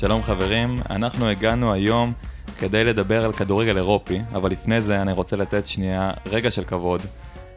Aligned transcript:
שלום 0.00 0.22
חברים, 0.22 0.76
אנחנו 0.90 1.28
הגענו 1.28 1.72
היום 1.72 2.12
כדי 2.58 2.84
לדבר 2.84 3.24
על 3.24 3.32
כדורגל 3.32 3.76
אירופי, 3.76 4.20
אבל 4.32 4.50
לפני 4.50 4.80
זה 4.80 5.02
אני 5.02 5.12
רוצה 5.12 5.36
לתת 5.36 5.66
שנייה 5.66 6.10
רגע 6.26 6.50
של 6.50 6.64
כבוד 6.64 7.00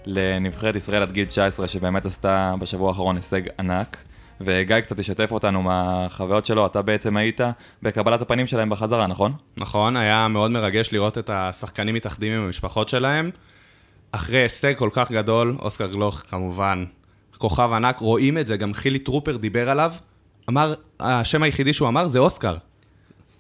לנבחרת 0.06 0.76
ישראל 0.76 1.02
עד 1.02 1.12
גיל 1.12 1.26
19, 1.26 1.68
שבאמת 1.68 2.06
עשתה 2.06 2.54
בשבוע 2.60 2.90
האחרון 2.90 3.16
הישג 3.16 3.42
ענק. 3.60 3.98
וגיא 4.42 4.80
קצת 4.80 5.00
ישתף 5.00 5.32
אותנו 5.32 5.62
מהחוויות 5.62 6.46
שלו, 6.46 6.66
אתה 6.66 6.82
בעצם 6.82 7.18
היית 7.18 7.42
בקבלת 7.84 8.22
הפנים 8.22 8.48
שלהם 8.48 8.70
בחזרה, 8.70 9.08
נכון? 9.08 9.34
נכון, 9.58 9.98
היה 9.98 10.28
מאוד 10.28 10.52
מרגש 10.52 10.94
לראות 10.94 11.18
את 11.18 11.30
השחקנים 11.34 11.96
מתאחדים 11.96 12.34
עם 12.34 12.46
המשפחות 12.46 12.90
שלהם. 12.90 13.30
אחרי 14.12 14.38
הישג 14.38 14.78
כל 14.78 14.90
כך 14.94 15.12
גדול, 15.12 15.56
אוסקר 15.60 15.88
גלוך 15.88 16.24
כמובן, 16.30 16.86
כוכב 17.38 17.74
ענק, 17.74 18.00
רואים 18.00 18.38
את 18.38 18.48
זה, 18.48 18.58
גם 18.58 18.74
חילי 18.74 19.00
טרופר 19.00 19.38
דיבר 19.38 19.70
עליו, 19.70 19.92
אמר, 20.50 20.74
השם 21.00 21.44
היחידי 21.44 21.74
שהוא 21.74 21.88
אמר 21.88 22.08
זה 22.08 22.20
אוסקר. 22.20 22.58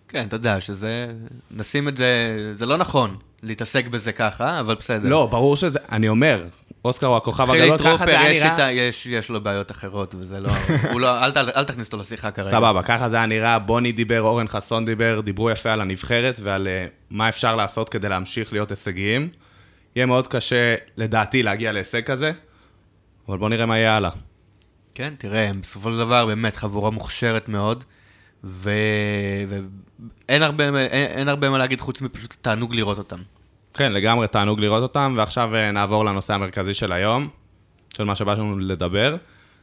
כן, 0.08 0.28
אתה 0.28 0.36
יודע 0.36 0.60
שזה... 0.60 1.08
נשים 1.52 1.88
את 1.88 1.98
זה... 1.98 2.08
זה 2.55 2.66
לא 2.66 2.77
נכון 2.77 3.18
להתעסק 3.44 3.88
בזה 3.88 4.12
ככה, 4.12 4.60
אבל 4.60 4.76
בסדר. 4.76 5.10
לא, 5.10 5.27
ברור 5.32 5.58
שזה... 5.58 5.80
אני 5.91 6.10
אומר, 6.10 6.44
אוסקר 6.86 7.08
הוא 7.08 7.18
הכוכב 7.18 7.52
הגדול, 7.52 7.77
חילי 7.77 7.77
ככה 7.77 7.90
טרופר, 7.90 8.05
זה 8.05 8.20
היה 8.20 8.32
יש, 8.32 8.38
נראה. 8.38 8.52
איתה, 8.52 8.72
יש, 8.72 9.05
יש 9.05 9.30
לו 9.30 9.41
בעיות 9.41 9.72
אחרות, 9.72 10.16
וזה 10.18 10.40
לא... 10.40 10.50
הוא 10.91 11.02
לא... 11.02 11.24
אל, 11.26 11.32
ת- 11.32 11.38
אל 11.38 11.64
תכניס 11.64 11.88
אותו 11.88 11.98
לשיחה 11.98 12.32
כרגע. 12.32 12.52
סבבה, 12.52 12.84
ככה 12.84 13.10
זה 13.10 13.16
היה 13.16 13.26
נראה, 13.26 13.60
בוני 13.60 13.91
דיבר, 13.91 14.22
אורן 14.22 14.48
חסון 14.48 14.86
דיבר, 14.86 15.22
דיברו 15.22 15.52
יפה 15.52 15.72
על 15.72 15.82
הנבחרת 15.82 16.40
ועל 16.44 16.68
אה, 16.68 16.86
מה 17.10 17.30
אפשר 17.30 17.55
לעשות 17.55 17.90
כדי 17.90 18.10
להמשיך 18.10 18.54
להיות 18.54 18.70
הישגיים. 18.70 19.30
יהיה 19.96 20.05
מאוד 20.05 20.27
קשה, 20.27 20.76
לדעתי, 20.98 21.44
להגיע 21.44 21.72
להישג 21.72 22.04
כזה, 22.04 22.32
אבל 23.27 23.38
בואו 23.38 23.49
נראה 23.49 23.65
מה 23.65 23.77
יהיה 23.77 23.98
הלאה. 23.98 24.10
כן, 24.95 25.13
תראה, 25.17 25.49
הם 25.49 25.61
בסופו 25.61 25.91
של 25.91 25.97
דבר 25.97 26.25
באמת 26.25 26.55
חבורה 26.55 26.89
מוכשרת 26.89 27.49
מאוד, 27.49 27.84
ו... 28.43 28.71
ואין 29.47 30.43
הרבה, 30.43 30.63
אין, 30.63 30.85
אין 30.87 31.27
הרבה 31.27 31.49
מה 31.49 31.57
להגיד 31.57 31.81
חוץ 31.81 32.01
מפשוט 32.01 32.35
תענוג 32.41 32.75
לראות 32.75 32.97
אותם. 32.97 33.19
כן, 33.73 33.91
לגמרי 33.91 34.27
תענוג 34.27 34.59
לראות 34.59 34.84
אותם, 34.84 35.13
ועכשיו 35.17 35.55
אה, 35.55 35.71
נעבור 35.71 36.05
לנושא 36.05 36.34
המרכזי 36.34 36.73
של 36.73 36.91
היום, 36.91 37.29
של 37.97 38.03
מה 38.03 38.15
שבא 38.15 38.34
לנו 38.34 38.59
לדבר. 38.59 39.15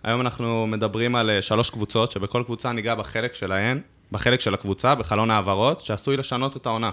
היום 0.02 0.20
אנחנו 0.20 0.66
מדברים 0.66 1.16
על 1.16 1.30
אה, 1.30 1.42
שלוש 1.42 1.70
קבוצות, 1.70 2.10
שבכל 2.10 2.42
קבוצה 2.44 2.72
ניגע 2.72 2.94
בחלק 2.94 3.34
שלהן, 3.34 3.80
בחלק 4.12 4.40
של 4.40 4.54
הקבוצה, 4.54 4.94
בחלון 4.94 5.30
העברות, 5.30 5.80
שעשוי 5.80 6.16
לשנות 6.16 6.56
את 6.56 6.66
העונה. 6.66 6.90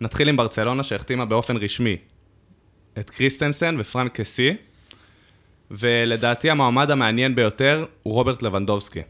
נתחיל 0.00 0.28
עם 0.28 0.36
ברצלונה, 0.36 0.82
שהחתימה 0.82 1.24
באופן 1.24 1.56
רשמי 1.56 1.96
את 2.98 3.10
קריסטנסן 3.10 3.76
ופרנק 3.78 4.20
קסי, 4.20 4.56
ולדעתי 5.70 6.50
המועמד 6.50 6.90
המעניין 6.90 7.34
ביותר 7.34 7.84
הוא 8.02 8.14
רוברט 8.14 8.42
לבנדובסקי. 8.42 9.02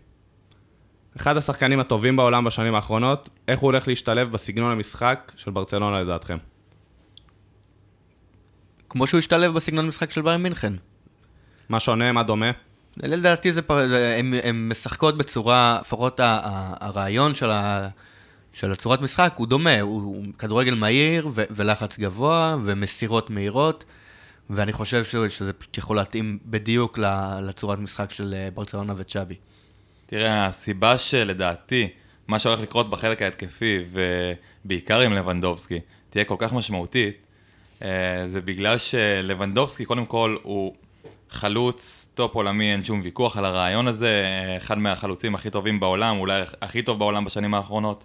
אחד 1.17 1.37
השחקנים 1.37 1.81
הטובים 1.81 2.17
בעולם 2.17 2.45
בשנים 2.45 2.75
האחרונות, 2.75 3.29
איך 3.49 3.61
הוא 3.61 3.69
הולך 3.69 3.89
להשתלב 3.89 4.33
בסגנון 4.33 4.73
המשחק 4.73 5.33
של 5.37 5.51
ברצלונה 5.51 6.01
לדעתכם? 6.01 6.37
כמו 8.89 9.07
שהוא 9.07 9.19
השתלב 9.19 9.55
בסגנון 9.55 9.87
משחק 9.87 10.11
של 10.11 10.23
ביירן 10.23 10.43
מינכן. 10.43 10.73
מה 11.69 11.81
שונה, 11.81 12.13
מה 12.13 12.23
דומה? 12.23 12.51
לדעתי 12.97 13.53
זה 13.53 13.63
פר... 13.63 13.79
הם, 14.19 14.35
הם 14.45 14.69
משחקות 14.69 15.19
בצורה, 15.19 15.79
לפחות 15.81 16.21
הרעיון 16.23 17.35
של, 17.35 17.51
ה... 17.51 17.89
של 18.53 18.73
הצורת 18.73 19.01
משחק 19.01 19.35
הוא 19.37 19.47
דומה, 19.47 19.81
הוא, 19.81 20.03
הוא 20.03 20.25
כדורגל 20.39 20.75
מהיר 20.75 21.29
ו... 21.33 21.43
ולחץ 21.51 21.99
גבוה 21.99 22.57
ומסירות 22.65 23.31
מהירות, 23.31 23.85
ואני 24.51 24.73
חושב 24.73 25.05
ש... 25.05 25.17
שזה 25.17 25.53
פשוט 25.53 25.79
יכול 25.79 25.97
להתאים 25.97 26.39
בדיוק 26.47 26.99
לצורת 27.43 27.79
משחק 27.79 28.11
של 28.11 28.35
אה, 28.35 28.49
ברצלונה 28.55 28.93
וצ'אבי. 28.97 29.35
תראה, 30.07 30.47
הסיבה 30.47 30.99
שלדעתי, 30.99 31.89
מה 32.29 32.39
שהולך 32.39 32.61
לקרות 32.61 32.91
בחלק 32.91 33.23
ההתקפי, 33.23 33.85
ובעיקר 33.91 35.01
עם 35.01 35.13
לבנדובסקי, 35.13 35.81
תהיה 36.11 36.25
כל 36.25 36.37
כך 36.39 36.53
משמעותית, 36.53 37.17
אה, 37.83 37.89
זה 38.29 38.41
בגלל 38.41 38.79
שלבנדובסקי, 38.79 39.85
קודם 39.85 40.07
כל, 40.07 40.37
הוא 40.43 40.75
חלוץ 41.31 42.09
טופ 42.15 42.35
עולמי, 42.35 42.73
אין 42.73 42.85
שום 42.85 43.01
ויכוח 43.05 43.37
על 43.37 43.45
הרעיון 43.45 43.89
הזה, 43.89 44.23
אה, 44.25 44.57
אחד 44.57 44.79
מהחלוצים 44.79 45.35
הכי 45.35 45.51
טובים 45.51 45.81
בעולם, 45.81 46.19
אולי 46.19 46.43
הכי 46.63 46.83
טוב 46.83 46.99
בעולם 46.99 47.25
בשנים 47.25 47.55
האחרונות. 47.55 48.05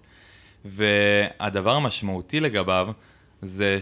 והדבר 0.66 1.76
המשמעותי 1.76 2.40
לגביו, 2.40 2.90
זה 3.42 3.78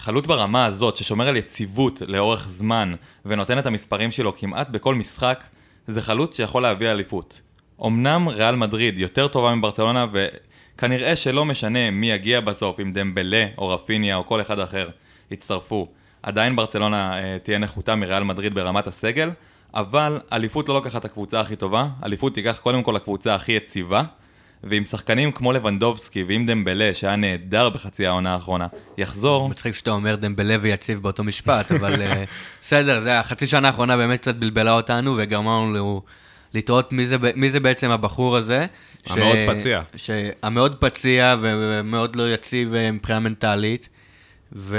שחלוץ 0.00 0.26
ברמה 0.26 0.64
הזאת, 0.64 0.96
ששומר 0.96 1.28
על 1.28 1.36
יציבות 1.36 2.02
לאורך 2.06 2.48
זמן, 2.48 2.94
ונותן 3.24 3.58
את 3.58 3.66
המספרים 3.66 4.10
שלו 4.10 4.36
כמעט 4.36 4.68
בכל 4.68 4.94
משחק, 4.94 5.44
זה 5.86 6.02
חלוץ 6.02 6.36
שיכול 6.36 6.62
להביא 6.62 6.90
אליפות. 6.90 7.40
אמנם 7.86 8.28
ריאל 8.28 8.56
מדריד 8.56 8.98
יותר 8.98 9.28
טובה 9.28 9.54
מברצלונה, 9.54 10.06
וכנראה 10.12 11.16
שלא 11.16 11.44
משנה 11.44 11.90
מי 11.90 12.10
יגיע 12.10 12.40
בסוף, 12.40 12.80
אם 12.80 12.92
דמבלה 12.92 13.46
או 13.58 13.68
רפיניה 13.68 14.16
או 14.16 14.26
כל 14.26 14.40
אחד 14.40 14.58
אחר 14.58 14.88
יצטרפו. 15.30 15.88
עדיין 16.22 16.56
ברצלונה 16.56 17.18
אה, 17.18 17.38
תהיה 17.42 17.58
נחותה 17.58 17.94
מריאל 17.94 18.22
מדריד 18.22 18.54
ברמת 18.54 18.86
הסגל, 18.86 19.30
אבל 19.74 20.20
אליפות 20.32 20.68
לא 20.68 20.74
לוקחת 20.74 21.00
את 21.00 21.04
הקבוצה 21.04 21.40
הכי 21.40 21.56
טובה, 21.56 21.88
אליפות 22.04 22.34
תיקח 22.34 22.58
קודם 22.62 22.82
כל 22.82 22.96
הקבוצה 22.96 23.34
הכי 23.34 23.52
יציבה, 23.52 24.02
ועם 24.64 24.84
שחקנים 24.84 25.32
כמו 25.32 25.52
לבנדובסקי 25.52 26.24
ועם 26.28 26.46
דמבלה, 26.46 26.90
שהיה 26.94 27.16
נהדר 27.16 27.68
בחצי 27.68 28.06
העונה 28.06 28.34
האחרונה, 28.34 28.66
יחזור, 28.98 29.48
מצחיק 29.48 29.74
שאתה 29.74 29.90
אומר 29.90 30.16
דמבלה 30.16 30.56
ויציב 30.60 31.02
באותו 31.02 31.24
משפט, 31.24 31.72
אבל 31.72 32.02
אה, 32.02 32.24
בסדר, 32.62 33.00
זה 33.00 33.18
החצי 33.20 33.46
שנה 33.46 33.68
האחרונה 33.68 33.96
באמת 33.96 34.20
קצת 34.20 34.36
בלבלה 34.36 34.72
אותנו 34.72 35.14
וגרמה 35.18 35.50
לנו 35.50 36.02
לטעות 36.54 36.92
מי 36.92 37.06
זה, 37.06 37.16
מי 37.36 37.50
זה 37.50 37.60
בעצם 37.60 37.90
הבחור 37.90 38.36
הזה. 38.36 38.66
ש- 39.06 39.10
המאוד 39.10 39.36
פציע. 39.48 39.82
ש... 39.96 40.10
המאוד 40.42 40.76
פציע 40.76 41.36
ומאוד 41.40 42.16
לא 42.16 42.34
יציב 42.34 42.74
אה, 42.74 42.90
מבחינה 42.92 43.20
מנטלית. 43.20 43.88
ו... 44.52 44.78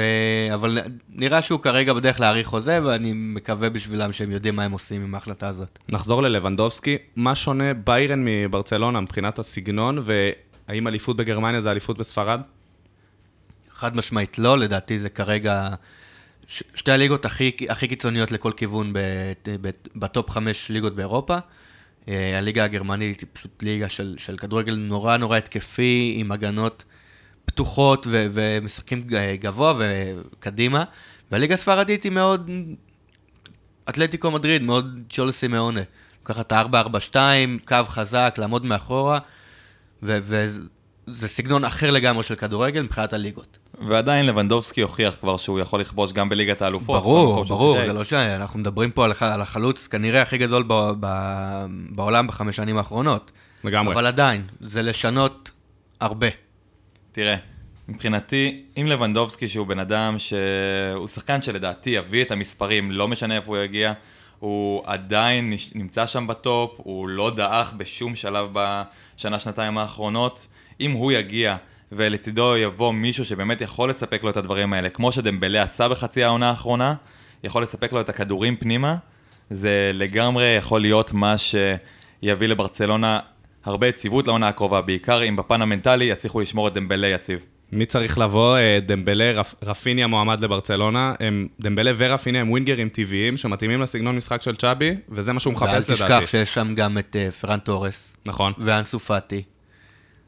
אבל 0.53 0.77
נראה 1.09 1.41
שהוא 1.41 1.59
כרגע 1.59 1.93
בדרך 1.93 2.19
להאריך 2.19 2.47
חוזה, 2.47 2.79
ואני 2.83 3.11
מקווה 3.13 3.69
בשבילם 3.69 4.11
שהם 4.11 4.31
יודעים 4.31 4.55
מה 4.55 4.63
הם 4.63 4.71
עושים 4.71 5.01
עם 5.01 5.15
ההחלטה 5.15 5.47
הזאת. 5.47 5.79
נחזור 5.89 6.23
ללבנדובסקי, 6.23 6.97
מה 7.15 7.35
שונה 7.35 7.73
ביירן 7.73 8.25
מברצלונה 8.25 8.99
מבחינת 8.99 9.39
הסגנון, 9.39 10.03
והאם 10.03 10.87
אליפות 10.87 11.17
בגרמניה 11.17 11.61
זה 11.61 11.71
אליפות 11.71 11.97
בספרד? 11.97 12.41
חד 13.71 13.95
משמעית 13.95 14.39
לא, 14.39 14.57
לדעתי 14.57 14.99
זה 14.99 15.09
כרגע 15.09 15.69
ש- 16.47 16.63
שתי 16.75 16.91
הליגות 16.91 17.25
הכי, 17.25 17.51
הכי 17.69 17.87
קיצוניות 17.87 18.31
לכל 18.31 18.51
כיוון 18.51 18.93
ב, 18.93 18.99
ב, 19.61 19.69
בטופ 19.95 20.29
חמש 20.29 20.69
ליגות 20.69 20.95
באירופה. 20.95 21.37
אה, 22.07 22.37
הליגה 22.37 22.63
הגרמנית 22.63 23.21
היא 23.21 23.27
פשוט 23.33 23.63
ליגה 23.63 23.89
של, 23.89 24.15
של 24.17 24.37
כדורגל 24.37 24.75
נורא 24.75 25.17
נורא 25.17 25.37
התקפי, 25.37 26.13
עם 26.17 26.31
הגנות 26.31 26.83
פתוחות 27.51 28.07
ו, 28.09 28.27
ומשחקים 28.33 29.07
גבוה 29.39 29.73
וקדימה. 29.77 30.83
והליגה 31.31 31.53
הספרדית 31.53 32.03
היא 32.03 32.11
מאוד 32.11 32.49
אתלטיקו 33.89 34.31
מדריד, 34.31 34.63
מאוד 34.63 34.99
צ'ולו 35.09 35.31
סימאונה. 35.33 35.81
לוקחת 36.19 36.53
4-4-2, 36.53 37.15
קו 37.67 37.75
חזק, 37.87 38.35
לעמוד 38.37 38.65
מאחורה, 38.65 39.19
ו- 40.03 40.17
וזה 40.21 41.27
סגנון 41.27 41.63
אחר 41.65 41.89
לגמרי 41.91 42.23
של 42.23 42.35
כדורגל 42.35 42.81
מבחינת 42.81 43.13
הליגות. 43.13 43.57
ועדיין 43.89 44.25
לבנדובסקי 44.25 44.81
הוכיח 44.81 45.15
כבר 45.21 45.37
שהוא 45.37 45.59
יכול 45.59 45.81
לכבוש 45.81 46.13
גם 46.13 46.29
בליגת 46.29 46.61
האלופות. 46.61 47.01
ברור, 47.03 47.43
ברור. 47.45 47.77
זה 47.85 47.93
לא 47.93 48.03
ש... 48.03 48.13
אנחנו 48.13 48.59
מדברים 48.59 48.91
פה 48.91 49.05
על 49.05 49.11
הח- 49.11 49.23
על 49.23 49.41
החלוץ 49.41 49.87
כנראה 49.87 50.21
הכי 50.21 50.37
גדול 50.37 50.63
ב- 50.67 50.91
ב- 50.99 51.65
בעולם 51.89 52.27
בחמש 52.27 52.55
שנים 52.55 52.77
האחרונות. 52.77 53.31
לגמרי. 53.63 53.93
אבל 53.93 54.05
עדיין, 54.05 54.43
זה 54.59 54.81
לשנות 54.81 55.51
הרבה. 56.01 56.27
תראה, 57.11 57.35
מבחינתי, 57.87 58.63
אם 58.77 58.87
לבנדובסקי 58.87 59.47
שהוא 59.47 59.67
בן 59.67 59.79
אדם 59.79 60.19
שהוא 60.19 61.07
שחקן 61.07 61.41
שלדעתי 61.41 61.89
יביא 61.89 62.23
את 62.23 62.31
המספרים, 62.31 62.91
לא 62.91 63.07
משנה 63.07 63.35
איפה 63.35 63.47
הוא 63.47 63.63
יגיע, 63.63 63.93
הוא 64.39 64.83
עדיין 64.85 65.53
נמצא 65.75 66.05
שם 66.05 66.27
בטופ, 66.27 66.71
הוא 66.77 67.09
לא 67.09 67.31
דעך 67.35 67.73
בשום 67.73 68.15
שלב 68.15 68.49
בשנה-שנתיים 68.53 69.77
האחרונות. 69.77 70.47
אם 70.81 70.91
הוא 70.91 71.11
יגיע 71.11 71.55
ולצידו 71.91 72.57
יבוא 72.57 72.93
מישהו 72.93 73.25
שבאמת 73.25 73.61
יכול 73.61 73.89
לספק 73.89 74.23
לו 74.23 74.29
את 74.29 74.37
הדברים 74.37 74.73
האלה, 74.73 74.89
כמו 74.89 75.11
שדמבלה 75.11 75.63
עשה 75.63 75.89
בחצי 75.89 76.23
העונה 76.23 76.49
האחרונה, 76.49 76.95
יכול 77.43 77.63
לספק 77.63 77.93
לו 77.93 78.01
את 78.01 78.09
הכדורים 78.09 78.55
פנימה, 78.55 78.95
זה 79.49 79.91
לגמרי 79.93 80.55
יכול 80.57 80.81
להיות 80.81 81.13
מה 81.13 81.35
שיביא 81.37 82.47
לברצלונה 82.47 83.19
הרבה 83.65 83.87
יציבות 83.87 84.27
לעונה 84.27 84.47
הקרובה, 84.47 84.81
בעיקר 84.81 85.23
אם 85.23 85.35
בפן 85.35 85.61
המנטלי 85.61 86.05
יצליחו 86.05 86.39
לשמור 86.39 86.67
את 86.67 86.73
דמבלה 86.73 87.07
יציב. 87.07 87.39
מי 87.71 87.85
צריך 87.85 88.17
לבוא? 88.17 88.57
אה, 88.57 88.79
דמבלה, 88.85 89.31
רפ, 89.31 89.55
רפיניה 89.63 90.07
מועמד 90.07 90.39
לברצלונה. 90.39 91.13
הם, 91.19 91.47
דמבלה 91.59 91.91
ורפיניה 91.97 92.41
הם 92.41 92.49
ווינגרים 92.49 92.89
טבעיים 92.89 93.37
שמתאימים 93.37 93.81
לסגנון 93.81 94.15
משחק 94.15 94.41
של 94.41 94.55
צ'אבי, 94.55 94.95
וזה 95.09 95.33
מה 95.33 95.39
שהוא 95.39 95.53
ואל 95.53 95.69
מחפש 95.69 95.91
תשכח 95.91 96.05
לדעתי. 96.05 96.27
שיש 96.27 96.53
שם 96.53 96.75
גם 96.75 96.97
את 96.97 97.15
אה, 97.19 97.31
פרן 97.31 97.59
תורס 97.59 98.17
נכון. 98.25 98.53
ואנסו 98.57 98.99
פאטי. 98.99 99.43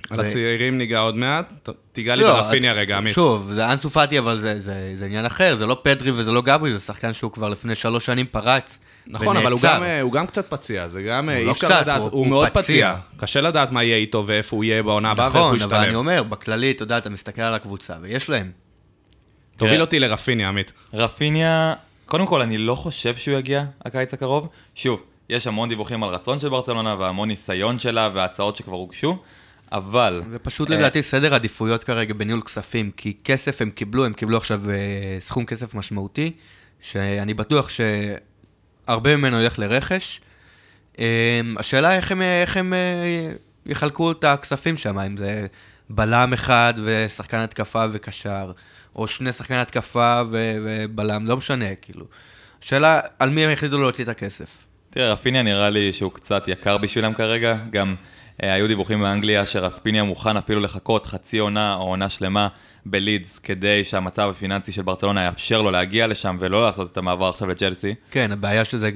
על 0.09 0.19
הצעירים 0.19 0.77
ניגע 0.77 1.00
עוד 1.00 1.15
מעט. 1.15 1.69
תיגע 1.91 2.15
לי 2.15 2.23
לא, 2.23 2.33
ברפיניה 2.33 2.73
רגע, 2.73 2.97
עמית. 2.97 3.13
שוב, 3.13 3.51
זה 3.53 3.71
אנסו 3.71 3.89
פאטי, 3.89 4.19
אבל 4.19 4.38
זה, 4.38 4.59
זה, 4.59 4.91
זה 4.95 5.05
עניין 5.05 5.25
אחר, 5.25 5.55
זה 5.55 5.65
לא 5.65 5.77
פדרי 5.83 6.11
וזה 6.11 6.31
לא 6.31 6.41
גברי, 6.41 6.71
זה 6.73 6.79
שחקן 6.79 7.13
שהוא 7.13 7.31
כבר 7.31 7.50
לפני 7.50 7.75
שלוש 7.75 8.05
שנים 8.05 8.25
פרץ. 8.31 8.79
נכון, 9.07 9.38
אבל 9.38 9.51
הוא. 9.51 9.59
גם, 9.63 9.83
אה, 9.83 10.01
הוא 10.01 10.11
גם 10.11 10.27
קצת 10.27 10.50
פציע, 10.50 10.88
זה 10.88 11.01
גם, 11.01 11.29
אה, 11.29 11.33
הוא 11.33 11.41
אי 11.41 11.45
לא 11.45 11.51
אפשר 11.51 11.67
קצת, 11.67 11.81
לדעת, 11.81 12.01
הוא- 12.11 12.27
מאוד 12.27 12.50
פציע. 12.50 12.95
קשה 13.17 13.41
לדעת 13.41 13.71
מה 13.71 13.83
יהיה 13.83 13.97
איתו 13.97 14.23
ואיפה 14.27 14.55
הוא 14.55 14.63
יהיה 14.63 14.83
בעונה 14.83 15.11
הבאה 15.11 15.25
ואיפה 15.25 15.39
הוא 15.39 15.55
נכון, 15.55 15.61
אבל 15.61 15.75
אני 15.75 15.83
ישתלב. 15.85 15.97
אומר, 16.00 16.23
בכללי, 16.23 16.71
אתה 16.71 16.83
יודע, 16.83 16.97
אתה 16.97 17.09
מסתכל 17.09 17.41
על 17.41 17.55
הקבוצה, 17.55 17.94
ויש 18.01 18.29
להם. 18.29 18.51
תוביל. 19.57 19.81
אותי 19.81 20.00
לרפיניה, 20.00 20.47
עמית. 20.47 20.73
רפיניה, 20.94 21.73
קודם 22.05 22.25
כל, 22.25 22.41
אני 22.41 22.57
לא 22.57 22.75
חושב 22.75 23.15
שהוא 23.15 23.38
יגיע 23.38 23.63
הקיץ 23.85 24.13
הקרוב. 24.13 24.47
שוב, 24.75 25.03
יש 25.29 25.47
המון 25.47 25.69
דיווחים 25.69 26.03
על 26.03 26.09
רצון 26.09 26.39
של 26.39 26.50
ברצלונה 26.50 26.95
והמון 27.00 27.27
ניסיון 27.27 27.79
שלה 27.79 28.09
והצעות 28.13 28.55
שכבר 28.57 28.75
הוגשו, 28.75 29.17
אבל... 29.73 30.21
זה 30.29 30.39
פשוט 30.39 30.71
אה, 30.71 30.77
לדעתי 30.77 31.01
סדר 31.01 31.35
עדיפויות 31.35 31.83
כרגע 31.83 32.13
בניהול 32.13 32.41
כספים, 32.41 32.91
כי 32.97 33.13
כסף 33.23 33.61
הם 33.61 33.69
קיבלו, 33.69 34.05
הם 34.05 34.13
קיבלו 34.13 34.37
עכשיו 34.37 34.69
אה, 34.69 34.75
סכום 35.19 35.45
כסף 35.45 35.75
משמעותי, 35.75 36.31
שאני 36.81 37.33
בטוח 37.33 37.69
שהרבה 37.69 39.17
ממנו 39.17 39.41
ילך 39.41 39.59
לרכש. 39.59 40.21
אה, 40.99 41.41
השאלה 41.57 41.95
איך 41.95 42.11
הם, 42.11 42.21
איך 42.21 42.57
הם 42.57 42.73
אה, 42.73 43.31
יחלקו 43.65 44.11
את 44.11 44.23
הכספים 44.23 44.77
שם, 44.77 44.99
אם 44.99 45.17
זה 45.17 45.47
בלם 45.89 46.33
אחד 46.33 46.73
ושחקן 46.83 47.37
התקפה 47.37 47.85
וקשר, 47.91 48.51
או 48.95 49.07
שני 49.07 49.31
שחקני 49.31 49.57
התקפה 49.57 50.21
ו- 50.29 50.57
ובלם, 50.63 51.25
לא 51.25 51.37
משנה, 51.37 51.75
כאילו. 51.75 52.05
השאלה 52.63 52.99
על 53.19 53.29
מי 53.29 53.45
הם 53.45 53.51
החליטו 53.51 53.77
להוציא 53.77 54.03
את 54.03 54.09
הכסף. 54.09 54.63
תראה, 54.89 55.13
רפיניה 55.13 55.41
נראה 55.41 55.69
לי 55.69 55.93
שהוא 55.93 56.11
קצת 56.11 56.47
יקר 56.47 56.77
בשבילם 56.77 57.13
כרגע. 57.13 57.57
גם 57.69 57.89
אה, 57.89 57.95
היו 58.39 58.68
דיווחים 58.68 59.01
באנגליה 59.01 59.45
שרפיניה 59.45 60.03
מוכן 60.03 60.38
אפילו 60.38 60.59
לחכות 60.59 61.06
חצי 61.06 61.38
עונה 61.38 61.75
או 61.75 61.81
עונה 61.81 62.09
שלמה 62.09 62.47
בלידס, 62.85 63.39
כדי 63.39 63.83
שהמצב 63.83 64.30
הפיננסי 64.30 64.71
של 64.71 64.81
ברצלונה 64.81 65.24
יאפשר 65.24 65.62
לו 65.62 65.71
להגיע 65.71 66.07
לשם 66.07 66.38
ולא 66.39 66.65
לעשות 66.65 66.91
את 66.91 66.97
המעבר 66.97 67.30
עכשיו 67.30 67.47
לג'לסי. 67.47 67.95
כן, 68.12 68.31
הבעיה 68.31 68.65
שזה 68.65 68.89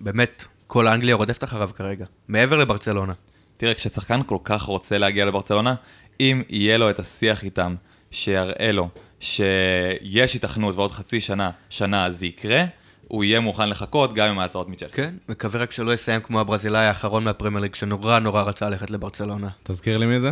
באמת, 0.00 0.44
כל 0.66 0.88
אנגליה 0.88 1.14
רודפת 1.14 1.44
אחריו 1.44 1.70
כרגע, 1.76 2.04
מעבר 2.28 2.56
לברצלונה. 2.56 3.12
תראה, 3.56 3.74
כששחקן 3.74 4.20
כל 4.26 4.38
כך 4.44 4.62
רוצה 4.62 4.98
להגיע 4.98 5.24
לברצלונה, 5.24 5.74
אם 6.20 6.42
יהיה 6.48 6.78
לו 6.78 6.90
את 6.90 6.98
השיח 6.98 7.44
איתם, 7.44 7.74
שיראה 8.10 8.72
לו 8.72 8.88
שיש 9.20 10.34
היתכנות 10.34 10.76
ועוד 10.76 10.92
חצי 10.92 11.20
שנה, 11.20 11.50
שנה 11.70 12.10
זה 12.10 12.26
יקרה, 12.26 12.64
הוא 13.12 13.24
יהיה 13.24 13.40
מוכן 13.40 13.68
לחכות 13.68 14.14
גם 14.14 14.28
עם 14.28 14.38
ההצעות 14.38 14.68
מצ'לסי. 14.68 14.96
כן, 14.96 15.14
מקווה 15.28 15.60
רק 15.60 15.72
שלא 15.72 15.94
יסיים 15.94 16.20
כמו 16.20 16.40
הברזילאי 16.40 16.84
האחרון 16.86 17.24
מהפרמייר 17.24 17.62
ליג, 17.62 17.74
שנורא 17.74 18.18
נורא 18.18 18.42
רצה 18.42 18.68
ללכת 18.68 18.90
לברצלונה. 18.90 19.48
תזכיר 19.62 19.98
לי 19.98 20.06
מי 20.06 20.20
זה? 20.20 20.30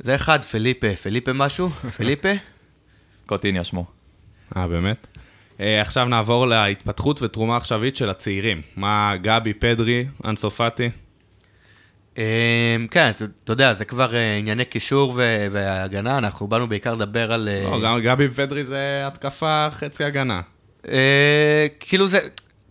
זה 0.00 0.14
אחד, 0.14 0.42
פליפה, 0.42 0.96
פליפה 0.96 1.32
משהו? 1.32 1.68
פליפה? 1.96 2.28
קוטיניו 3.26 3.64
שמו. 3.64 3.84
אה, 4.56 4.68
באמת? 4.68 5.06
אה, 5.60 5.80
עכשיו 5.80 6.04
נעבור 6.04 6.46
להתפתחות 6.46 7.22
ותרומה 7.22 7.56
עכשווית 7.56 7.96
של 7.96 8.10
הצעירים. 8.10 8.62
מה 8.76 9.12
גבי, 9.22 9.54
פדרי, 9.54 10.06
אנסופטי? 10.24 10.90
אמ, 12.18 12.22
כן, 12.90 13.10
אתה- 13.10 13.24
יודע, 13.52 13.74
זה 13.74 13.84
כבר 13.84 14.16
אה, 14.16 14.36
ענייני 14.36 14.64
קישור 14.64 15.12
ו- 15.16 15.46
והגנה, 15.50 16.18
אנחנו 16.18 16.46
באנו 16.46 16.68
בעיקר 16.68 16.94
לדבר 16.94 17.32
על... 17.32 17.48
אה, 17.48 17.70
לא, 17.70 17.80
גם 17.84 18.00
גבי 18.00 18.26
ופדרי 18.26 18.64
זה 18.64 19.02
התקפה 19.06 19.68
חצי 19.70 20.04
הגנה. 20.04 20.40
אה, 20.88 21.66
כאילו 21.80 22.08
זה... 22.08 22.18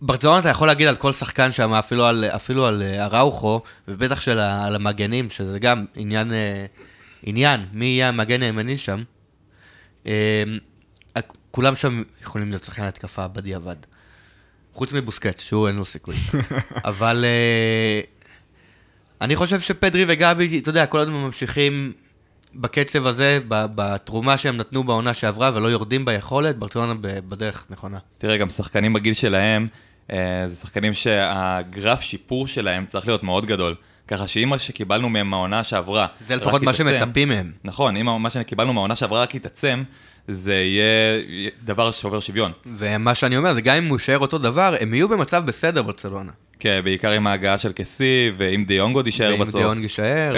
ברצלונה 0.02 0.38
אתה 0.38 0.48
יכול 0.48 0.66
להגיד 0.66 0.86
על 0.86 0.96
כל 0.96 1.12
שחקן 1.12 1.50
שם, 1.50 1.72
אפילו 1.72 2.06
על, 2.06 2.24
אפילו 2.24 2.66
על 2.66 2.82
אה, 2.82 3.04
אראוכו, 3.04 3.62
ובטח 3.88 4.20
של 4.20 4.38
על 4.38 4.74
המגנים, 4.74 5.30
שזה 5.30 5.58
גם 5.58 5.84
עניין, 5.94 6.32
אה, 6.32 6.66
עניין, 7.22 7.66
מי 7.72 7.84
יהיה 7.84 8.08
המגן 8.08 8.42
הימני 8.42 8.78
שם. 8.78 9.02
כולם 11.50 11.74
שם 11.76 12.02
יכולים 12.22 12.50
להיות 12.50 12.64
שחקן 12.64 12.82
התקפה 12.82 13.28
בדיעבד. 13.28 13.76
חוץ 14.74 14.92
מבוסקץ, 14.92 15.40
שהוא 15.40 15.68
אין 15.68 15.76
לו 15.76 15.84
סיכוי. 15.84 16.14
אבל 16.84 17.24
אני 19.20 19.36
חושב 19.36 19.60
שפדרי 19.60 20.04
וגבי, 20.08 20.58
אתה 20.58 20.68
יודע, 20.68 20.86
כל 20.86 21.00
הם 21.00 21.12
ממשיכים 21.12 21.92
בקצב 22.54 23.06
הזה, 23.06 23.38
בתרומה 23.48 24.36
שהם 24.38 24.56
נתנו 24.56 24.84
בעונה 24.84 25.14
שעברה 25.14 25.50
ולא 25.54 25.68
יורדים 25.68 26.04
ביכולת, 26.04 26.56
ברצלונה 26.58 26.94
בדרך 27.02 27.66
נכונה. 27.70 27.98
תראה, 28.18 28.36
גם 28.36 28.48
שחקנים 28.48 28.92
בגיל 28.92 29.14
שלהם, 29.14 29.66
אה, 30.12 30.44
זה 30.48 30.56
שחקנים 30.56 30.94
שהגרף 30.94 32.00
שיפור 32.00 32.46
שלהם 32.48 32.86
צריך 32.86 33.06
להיות 33.06 33.22
מאוד 33.22 33.46
גדול. 33.46 33.74
ככה 34.08 34.26
שאם 34.28 34.48
מה 34.48 34.58
שקיבלנו 34.58 35.08
מהם 35.08 35.30
מהעונה 35.30 35.62
שעברה... 35.62 36.06
זה 36.20 36.36
לפחות 36.36 36.62
מה 36.62 36.70
יתעצם- 36.70 36.98
שמצפים 36.98 37.28
מהם. 37.28 37.52
נכון, 37.64 37.96
אם 37.96 38.22
מה 38.22 38.30
שקיבלנו 38.30 38.72
מהעונה 38.72 38.94
שעברה 38.94 39.22
רק 39.22 39.34
יתעצם, 39.34 39.82
זה 40.28 40.54
יהיה 40.54 41.22
דבר 41.64 41.90
שעובר 41.90 42.20
שוויון. 42.20 42.52
ומה 42.66 43.14
שאני 43.14 43.36
אומר, 43.36 43.54
זה 43.54 43.60
גם 43.60 43.76
אם 43.76 43.86
הוא 43.86 43.96
יישאר 43.96 44.18
אותו 44.18 44.38
דבר, 44.38 44.74
הם 44.80 44.94
יהיו 44.94 45.08
במצב 45.08 45.42
בסדר 45.46 45.82
ברצלונה. 45.82 46.32
כן, 46.60 46.80
בעיקר 46.84 47.10
עם 47.10 47.26
ההגעה 47.26 47.58
של 47.58 47.72
קסי, 47.72 48.32
ואם 48.36 48.64
דיונג 48.66 48.96
עוד 48.96 49.06
יישאר 49.06 49.30
ואם 49.32 49.40
בסוף. 49.40 49.60
דיונג 49.60 49.82
יישאר, 49.82 50.36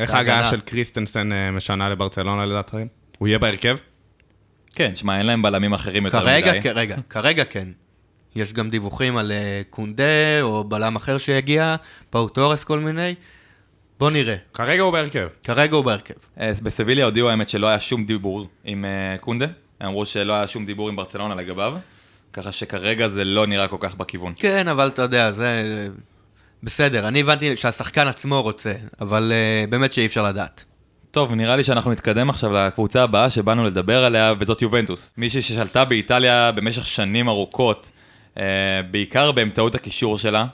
איך 0.00 0.14
ההגעה 0.14 0.44
של- 0.50 0.60
קריסטנסן 0.60 1.32
אה, 1.32 1.50
משנה 1.50 1.88
לברצלונה 1.88 2.46
לדעתכם? 2.46 2.86
הוא 3.18 3.28
יהיה 3.28 3.38
בהרכב? 3.38 3.76
כן, 4.74 4.94
שמע, 4.94 5.18
אין 5.18 5.26
להם 5.26 5.42
בלמים 5.42 5.72
אחרים 5.72 6.04
יותר 6.04 6.20
כרגע, 6.20 6.50
מדי. 6.52 6.60
כרגע, 6.62 6.96
כרגע 7.10 7.44
כן. 7.44 7.68
יש 8.36 8.52
גם 8.52 8.70
דיווחים 8.70 9.16
על 9.16 9.32
אה, 9.32 9.62
קונדה, 9.70 10.42
או 10.42 10.64
בלם 10.64 10.96
אחר 10.96 11.18
שיגיע, 11.18 11.76
פאו 12.10 12.28
תורס 12.28 12.64
כל 12.64 12.78
מיני. 12.80 13.14
בוא 13.98 14.10
נראה. 14.10 14.36
כרגע 14.54 14.82
הוא 14.82 14.92
בהרכב. 14.92 15.28
כרגע 15.44 15.76
הוא 15.76 15.84
בהרכב. 15.84 16.14
אה, 16.40 16.52
בסביליה 16.62 17.04
הודיעו 17.04 17.28
האמת 17.28 17.48
שלא 17.48 17.66
היה 17.66 17.80
שום 17.80 18.04
דיבור 18.04 18.46
עם 18.64 18.84
אה, 18.84 19.18
קונדה. 19.18 19.46
הם 19.80 19.88
אמרו 19.88 20.06
שלא 20.06 20.32
היה 20.32 20.46
שום 20.46 20.66
דיבור 20.66 20.88
עם 20.88 20.96
ברצלונה 20.96 21.34
לגביו. 21.34 21.74
ככה 22.32 22.52
שכרגע 22.52 23.08
זה 23.08 23.24
לא 23.24 23.46
נראה 23.46 23.68
כל 23.68 23.76
כך 23.80 23.94
בכיוון. 23.94 24.32
כן, 24.36 24.68
אבל 24.68 24.88
אתה 24.88 25.02
יודע, 25.02 25.30
זה... 25.30 25.62
בסדר, 26.62 27.08
אני 27.08 27.20
הבנתי 27.20 27.56
שהשחקן 27.56 28.06
עצמו 28.06 28.42
רוצה, 28.42 28.72
אבל 29.00 29.32
uh, 29.32 29.70
באמת 29.70 29.92
שאי 29.92 30.06
אפשר 30.06 30.22
לדעת. 30.22 30.64
טוב, 31.10 31.34
נראה 31.34 31.56
לי 31.56 31.64
שאנחנו 31.64 31.90
נתקדם 31.90 32.30
עכשיו 32.30 32.52
לקבוצה 32.52 33.02
הבאה 33.02 33.30
שבאנו 33.30 33.64
לדבר 33.64 34.04
עליה, 34.04 34.34
וזאת 34.38 34.62
יובנטוס. 34.62 35.14
מישהי 35.16 35.42
ששלטה 35.42 35.84
באיטליה 35.84 36.52
במשך 36.52 36.86
שנים 36.86 37.28
ארוכות, 37.28 37.90
אה, 38.38 38.44
בעיקר 38.90 39.32
באמצעות 39.32 39.74
הקישור 39.74 40.18
שלה. 40.18 40.46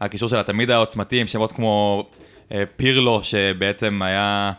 הקישור 0.00 0.28
שלה 0.28 0.42
תמיד 0.42 0.70
היה 0.70 0.78
עוצמתי, 0.78 1.20
עם 1.20 1.26
שמות 1.26 1.52
כמו 1.52 2.04
פירלו, 2.76 3.22
שבעצם 3.22 4.02
היה 4.02 4.52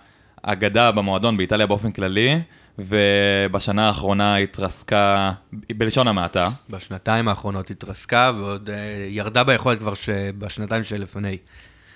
אגדה 0.44 0.92
במועדון 0.92 1.38
באיטליה 1.38 1.68
באופן 1.68 1.92
כללי, 1.92 2.40
ובשנה 2.80 3.88
האחרונה 3.88 4.36
התרסקה, 4.36 5.32
בלשון 5.78 6.08
המעטה. 6.08 6.50
בשנתיים 6.70 7.28
האחרונות 7.28 7.70
התרסקה, 7.70 8.32
ועוד 8.38 8.70
uh, 8.70 8.72
ירדה 9.10 9.44
ביכולת 9.44 9.80
כבר 9.80 9.94
בשנתיים 10.38 10.84
שלפני. 10.84 11.38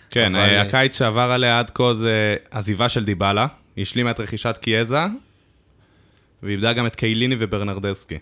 כן, 0.09 0.35
אבל, 0.35 0.43
אה, 0.43 0.55
אה, 0.55 0.61
הקיץ 0.61 0.97
שעבר 0.97 1.31
עליה 1.31 1.59
עד 1.59 1.71
כה 1.73 1.93
זה 1.93 2.35
עזיבה 2.51 2.89
של 2.89 3.05
דיבלה, 3.05 3.47
היא 3.75 3.81
השלימה 3.81 4.11
את 4.11 4.19
רכישת 4.19 4.57
קיאזה, 4.61 4.99
ואיבדה 6.43 6.73
גם 6.73 6.87
את 6.87 6.95
קייליני 6.95 7.35
וברנרדסקי. 7.39 8.17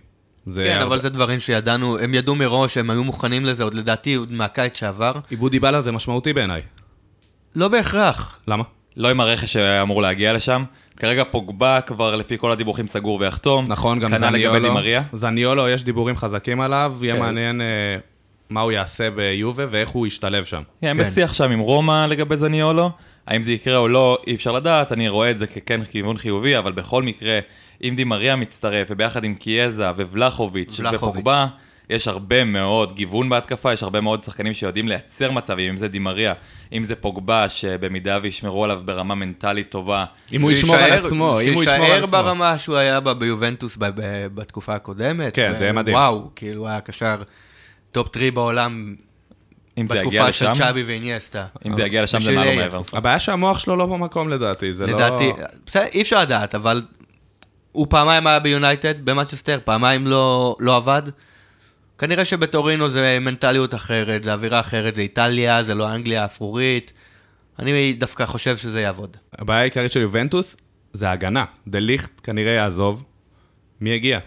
זה 0.46 0.64
כן, 0.64 0.72
הרבה- 0.72 0.84
אבל 0.84 1.00
זה 1.00 1.10
דברים 1.10 1.40
שידענו, 1.40 2.00
הם 2.00 2.14
ידעו 2.14 2.36
מראש, 2.36 2.78
הם 2.78 2.90
היו 2.90 3.04
מוכנים 3.04 3.46
לזה, 3.46 3.64
עוד 3.64 3.74
לדעתי 3.74 4.16
עוד 4.16 4.32
מהקיץ 4.32 4.80
שעבר. 4.80 5.14
עיבוד 5.30 5.52
דיבלה 5.52 5.82
זה 5.82 5.92
משמעותי 5.92 6.34
בעיניי. 6.34 6.62
לא 7.56 7.68
בהכרח. 7.68 8.40
למה? 8.48 8.64
לא 8.98 9.10
עם 9.10 9.20
הרכש 9.20 9.54
שאמור 9.54 10.02
להגיע 10.02 10.34
לשם. 10.34 10.64
כרגע 10.98 11.24
פוגבה 11.24 11.82
כבר 11.82 12.16
לפי 12.16 12.38
כל 12.38 12.52
הדיווחים 12.52 12.88
סגור 12.88 13.20
ויחתום. 13.22 13.66
נכון, 13.68 14.00
גם 14.00 14.10
כנ"ל 14.10 14.30
לגבי 14.30 14.40
זניולו. 14.40 14.60
דימריה. 14.60 15.04
זניולו, 15.14 15.70
יש 15.70 15.84
דיבורים 15.84 16.16
חזקים 16.16 16.62
עליו, 16.62 16.96
יהיה 17.02 17.14
כן. 17.14 17.20
מעניין 17.20 17.62
אה, 17.62 17.66
מה 18.50 18.62
הוא 18.62 18.72
יעשה 18.72 19.10
ביובה 19.10 19.64
ואיך 19.70 19.90
הוא 19.90 20.08
ישתלב 20.08 20.44
שם. 20.44 20.62
כן, 20.82 20.88
הם 20.88 20.98
כן. 20.98 21.04
בשיח 21.04 21.34
שם 21.34 21.52
עם 21.52 21.60
רומא 21.60 22.06
לגבי 22.10 22.38
זניולו. 22.38 22.92
האם 23.28 23.42
זה 23.42 23.52
יקרה 23.52 23.78
או 23.78 23.88
לא, 23.88 24.18
אי 24.28 24.36
אפשר 24.36 24.52
לדעת, 24.52 24.92
אני 24.92 25.10
רואה 25.10 25.32
את 25.32 25.38
זה 25.38 25.48
ככן 25.48 25.84
כיוון 25.84 26.18
חיובי, 26.18 26.58
אבל 26.58 26.72
בכל 26.72 27.04
מקרה, 27.04 27.40
אם 27.84 27.94
דימריה 27.96 28.36
מצטרף, 28.36 28.88
וביחד 28.90 29.24
עם 29.24 29.36
קיאזה 29.36 29.86
ובלחוביץ'. 29.96 30.80
ופוגבה, 30.94 31.48
יש 31.94 32.08
הרבה 32.08 32.44
מאוד 32.44 32.94
גיוון 32.96 33.30
בהתקפה, 33.30 33.74
יש 33.74 33.84
הרבה 33.84 34.02
מאוד 34.02 34.24
שחקנים 34.24 34.54
שיודעים 34.54 34.88
לייצר 34.88 35.32
מצבים, 35.32 35.70
אם 35.70 35.78
זה 35.78 35.88
דימריה, 35.88 36.34
אם 36.74 36.84
זה 36.84 36.96
פוגבה, 36.96 37.50
שבמידה 37.50 38.20
וישמרו 38.24 38.64
עליו 38.64 38.82
ברמה 38.86 39.16
מנטלית 39.16 39.70
טובה. 39.70 40.06
אם 40.32 40.42
הוא 40.42 40.52
ישמור 40.52 40.76
על 40.76 40.92
עצמו, 40.92 41.42
אם 41.42 41.54
הוא 41.54 41.64
ישמור 41.64 41.86
על 41.86 42.04
עצמו. 42.04 42.18
ברמה 42.18 42.58
שהוא 42.58 42.76
היה 42.76 43.00
בה 43.00 43.14
ביובנטוס 43.14 43.78
ב- 43.78 43.86
ב- 43.86 44.28
בתקופה 44.36 44.76
הקודמת. 44.76 45.36
כן, 45.36 45.52
ו- 45.54 45.58
זה 45.58 45.64
יהיה 45.64 45.74
מדהים. 45.74 45.98
וואו, 45.98 46.30
כאילו 46.36 46.68
היה 46.68 46.82
קשר 46.82 47.16
טופ 47.92 48.08
טרי 48.08 48.32
בעולם 48.32 48.96
אם 49.78 49.88
זה 49.88 49.96
יגיע 49.96 50.06
בתקופה 50.06 50.32
של 50.32 50.52
לשם, 50.52 50.64
צ'אבי 50.64 50.84
ואינייסטה. 50.84 51.46
אם 51.66 51.74
זה 51.74 51.82
יגיע 51.82 52.02
לשם 52.04 52.22
זה 52.22 52.32
מעל 52.32 52.48
ומעבר. 52.48 52.82
הבעיה 52.94 53.20
שהמוח 53.20 53.60
שלו 53.60 53.76
לא 53.76 53.86
במקום 53.86 54.30
לדעתי, 54.30 54.74
זה 54.74 54.88
לא... 54.88 54.94
לדעתי, 54.94 55.32
בסדר, 55.66 55.86
אי 55.94 56.02
אפשר 56.02 56.22
לדעת, 56.22 56.56
אבל 56.56 56.82
הוא 57.72 57.88
פעמיים 57.90 58.28
היה 58.28 58.40
ביונייטד, 58.40 59.06
במנצ'סטר, 59.06 59.60
פעמיים 59.64 60.08
לא, 60.08 60.56
לא 60.60 60.76
עבד. 60.76 61.02
כנראה 61.98 62.26
שבטורינו 62.26 62.90
זה 62.90 63.18
מנטליות 63.22 63.74
אחרת, 63.74 64.24
זה 64.24 64.34
אווירה 64.34 64.60
אחרת, 64.60 64.96
זה 64.96 65.02
איטליה, 65.02 65.64
זה 65.64 65.76
לא 65.76 65.96
אנגליה 65.96 66.22
האפרורית. 66.22 66.94
אני 67.60 67.94
דווקא 67.94 68.26
חושב 68.26 68.58
שזה 68.58 68.82
יעבוד. 68.82 69.18
הבעיה 69.34 69.60
העיקרית 69.60 69.92
של 69.92 70.02
יובנטוס 70.02 70.56
זה 70.94 71.10
ההגנה. 71.10 71.46
דה 71.68 71.80
ליכט 71.80 72.12
כנראה 72.24 72.52
יעזוב. 72.52 73.04
מי 73.82 73.90
יגיע? 73.90 74.20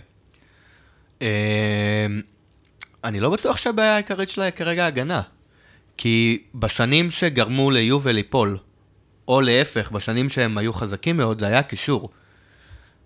אה, 1.22 2.06
אני 3.04 3.20
לא 3.20 3.30
בטוח 3.30 3.56
שהבעיה 3.56 3.94
העיקרית 3.94 4.28
שלה 4.28 4.44
היא 4.44 4.52
כרגע 4.52 4.86
הגנה. 4.86 5.22
כי 5.96 6.42
בשנים 6.54 7.10
שגרמו 7.10 7.70
ליובל 7.70 8.12
ליפול, 8.12 8.58
או 9.28 9.40
להפך, 9.40 9.90
בשנים 9.90 10.28
שהם 10.28 10.58
היו 10.58 10.72
חזקים 10.72 11.16
מאוד, 11.16 11.38
זה 11.38 11.46
היה 11.46 11.62
קישור. 11.62 12.10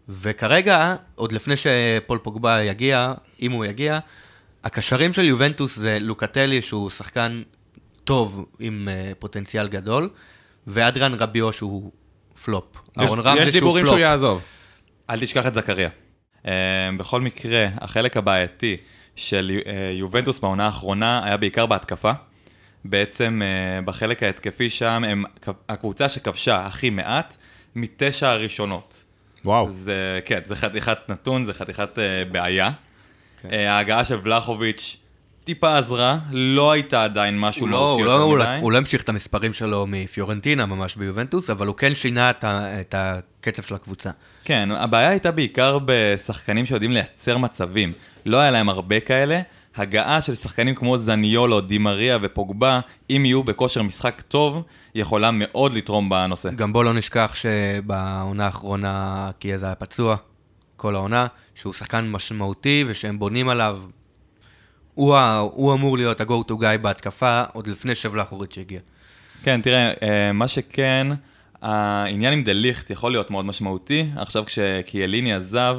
וכרגע, 0.08 0.96
עוד 1.14 1.32
לפני 1.32 1.54
שפול 1.56 2.18
פוגבה 2.18 2.62
יגיע, 2.62 3.12
אם 3.42 3.52
הוא 3.52 3.64
יגיע, 3.64 3.98
הקשרים 4.64 5.12
של 5.12 5.24
יובנטוס 5.24 5.76
זה 5.76 5.98
לוקטלי, 6.00 6.62
שהוא 6.62 6.90
שחקן 6.90 7.42
טוב 8.04 8.46
עם 8.58 8.88
uh, 8.88 9.14
פוטנציאל 9.14 9.68
גדול, 9.68 10.08
ואדרן 10.66 11.14
רביו 11.14 11.52
שהוא 11.52 11.90
פלופ. 12.44 12.76
יש, 12.98 13.02
יש 13.04 13.10
שהוא 13.10 13.52
דיבורים 13.52 13.84
פלופ. 13.84 13.96
שהוא 13.96 14.06
יעזוב. 14.06 14.42
אל 15.10 15.20
תשכח 15.20 15.46
את 15.46 15.54
זכריה. 15.54 15.88
אה, 16.46 16.52
בכל 16.96 17.20
מקרה, 17.20 17.66
החלק 17.80 18.16
הבעייתי 18.16 18.76
של 19.16 19.60
אה, 19.66 19.90
יובנטוס 19.94 20.40
בעונה 20.40 20.66
האחרונה 20.66 21.24
היה 21.24 21.36
בעיקר 21.36 21.66
בהתקפה. 21.66 22.12
בעצם 22.84 23.42
אה, 23.44 23.82
בחלק 23.82 24.22
ההתקפי 24.22 24.70
שם 24.70 25.04
הם 25.04 25.24
הקבוצה 25.68 26.08
שכבשה 26.08 26.66
הכי 26.66 26.90
מעט 26.90 27.36
מתשע 27.74 28.28
הראשונות. 28.28 29.04
וואו. 29.44 29.70
זה, 29.70 30.20
כן, 30.24 30.40
זה 30.44 30.56
חתיכת 30.56 30.98
נתון, 31.08 31.46
זה 31.46 31.54
חתיכת 31.54 31.98
אה, 31.98 32.24
בעיה. 32.24 32.70
כן. 33.42 33.66
ההגעה 33.68 34.04
של 34.04 34.18
ולחוביץ' 34.22 34.96
טיפה 35.44 35.78
עזרה, 35.78 36.18
לא 36.32 36.72
הייתה 36.72 37.04
עדיין 37.04 37.40
משהו 37.40 37.66
לא, 37.66 37.78
מהותי 37.78 38.02
לא, 38.02 38.10
יותר 38.10 38.22
הוא, 38.22 38.34
מדי. 38.34 38.44
לא, 38.44 38.56
הוא 38.56 38.72
לא 38.72 38.78
המשיך 38.78 39.02
את 39.02 39.08
המספרים 39.08 39.52
שלו 39.52 39.86
מפיורנטינה 39.88 40.66
ממש 40.66 40.96
ביובנטוס, 40.96 41.50
אבל 41.50 41.66
הוא 41.66 41.76
כן 41.76 41.94
שינה 41.94 42.30
את, 42.30 42.94
הקצב 42.98 43.62
של 43.62 43.74
הקבוצה. 43.74 44.10
כן, 44.44 44.68
הבעיה 44.72 45.08
הייתה 45.08 45.30
בעיקר 45.30 45.78
בשחקנים 45.84 46.66
שיודעים 46.66 46.92
לייצר 46.92 47.38
מצבים. 47.38 47.92
לא 48.26 48.36
היה 48.36 48.50
להם 48.50 48.68
הרבה 48.68 49.00
כאלה. 49.00 49.40
הגעה 49.76 50.20
של 50.20 50.34
שחקנים 50.34 50.74
כמו 50.74 50.98
זניולו, 50.98 51.60
דימריה 51.60 52.18
ופוגבה, 52.22 52.80
אם 53.10 53.22
יהיו 53.24 53.42
בכושר 53.42 53.82
משחק 53.82 54.20
טוב, 54.28 54.62
יכולה 54.94 55.30
מאוד 55.30 55.74
לתרום 55.74 56.08
בנושא. 56.08 56.50
גם 56.50 56.72
בוא 56.72 56.84
לא 56.84 56.94
נשכח 56.94 57.34
שבעונה 57.34 58.46
האחרונה 58.46 59.30
קיאזה 59.38 59.66
היה 59.66 59.74
פצוע, 59.74 60.16
כל 60.80 60.94
העונה, 60.94 61.26
שהוא 61.54 61.72
שחקן 61.72 62.10
משמעותי 62.10 62.84
ושהם 62.86 63.18
בונים 63.18 63.48
עליו. 63.48 63.82
הוא, 64.94 65.16
הוא 65.52 65.74
אמור 65.74 65.96
להיות 65.96 66.20
ה-go 66.20 66.50
to 66.50 66.52
guy 66.52 66.78
בהתקפה 66.82 67.42
עוד 67.52 67.66
לפני 67.66 67.94
שבלחוריץ' 67.94 68.54
שהגיע. 68.54 68.80
כן, 69.42 69.60
תראה, 69.60 69.92
אה, 70.02 70.32
מה 70.32 70.48
שכן, 70.48 71.06
העניין 71.62 72.32
עם 72.32 72.42
דה 72.42 72.52
ליכט 72.52 72.90
יכול 72.90 73.12
להיות 73.12 73.30
מאוד 73.30 73.44
משמעותי. 73.44 74.06
עכשיו 74.16 74.44
כשקיאליני 74.46 75.32
עזב, 75.32 75.76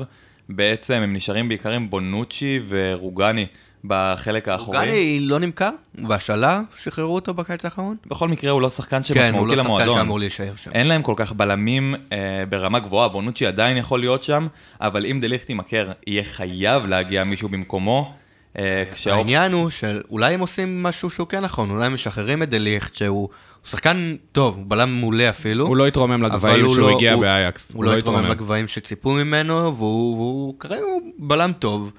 בעצם 0.50 0.94
הם 0.94 1.14
נשארים 1.14 1.48
בעיקר 1.48 1.72
עם 1.72 1.90
בונוצ'י 1.90 2.60
ורוגני 2.68 3.46
בחלק 3.86 4.48
האחורי. 4.48 4.78
גני 4.86 5.20
לא 5.22 5.40
נמכר? 5.40 5.70
בהשאלה 5.96 6.62
שחררו 6.78 7.16
אותו 7.16 7.34
בקיץ 7.34 7.66
האחרון? 7.66 7.96
בכל 8.08 8.28
מקרה 8.28 8.52
הוא 8.52 8.62
לא 8.62 8.70
שחקן 8.70 9.00
כן, 9.08 9.14
הוא 9.20 9.24
שמשמעותי 9.26 9.52
לא 9.52 9.58
שחקן 9.58 9.68
למועדון. 9.70 9.98
שאמור 9.98 10.20
להישאר 10.20 10.54
שם. 10.56 10.72
אין 10.74 10.88
להם 10.88 11.02
כל 11.02 11.14
כך 11.18 11.32
בלמים 11.34 11.96
אה, 12.12 12.18
ברמה 12.50 12.80
גבוהה, 12.80 13.08
בונוצ'י 13.08 13.46
עדיין 13.46 13.78
יכול 13.78 14.00
להיות 14.00 14.24
שם, 14.24 14.48
אבל 14.82 15.06
אם 15.06 15.20
דליכט 15.22 15.50
יימכר, 15.50 15.92
יהיה 16.08 16.24
חייב 16.24 16.86
להגיע 16.86 17.24
מישהו 17.24 17.50
במקומו. 17.50 18.14
אה, 18.60 18.84
כשהאופ- 18.94 19.14
העניין 19.18 19.52
הוא 19.54 19.70
שאולי 19.70 20.34
הם 20.34 20.40
עושים 20.40 20.84
משהו 20.84 21.10
שהוא 21.10 21.28
כן 21.28 21.40
נכון, 21.44 21.70
אולי 21.70 21.86
הם 21.86 21.94
משחררים 21.94 22.44
את 22.44 22.50
דליכט, 22.50 22.96
שהוא 22.96 23.10
הוא 23.10 23.30
שחקן 23.70 24.16
טוב, 24.32 24.56
הוא 24.58 24.66
בלם 24.68 25.00
מעולה 25.00 25.30
אפילו. 25.30 25.68
הוא 25.68 25.78
לא 25.78 25.88
התרומם 25.88 26.24
לגבהים 26.24 26.66
הוא 26.66 26.74
שהוא 26.76 26.90
לא- 26.90 26.96
הגיע 26.96 27.14
הוא- 27.14 27.22
באייקס. 27.22 27.72
הוא 27.74 27.84
לא 27.84 27.98
התרומם 27.98 28.26
לגבהים 28.26 28.68
שציפו 28.68 29.12
ממנו, 29.14 29.54
והוא, 29.78 30.16
והוא 30.16 30.60
כרגע 30.60 30.82
הוא 30.82 31.02
בלם 31.20 31.52
טוב, 31.60 31.92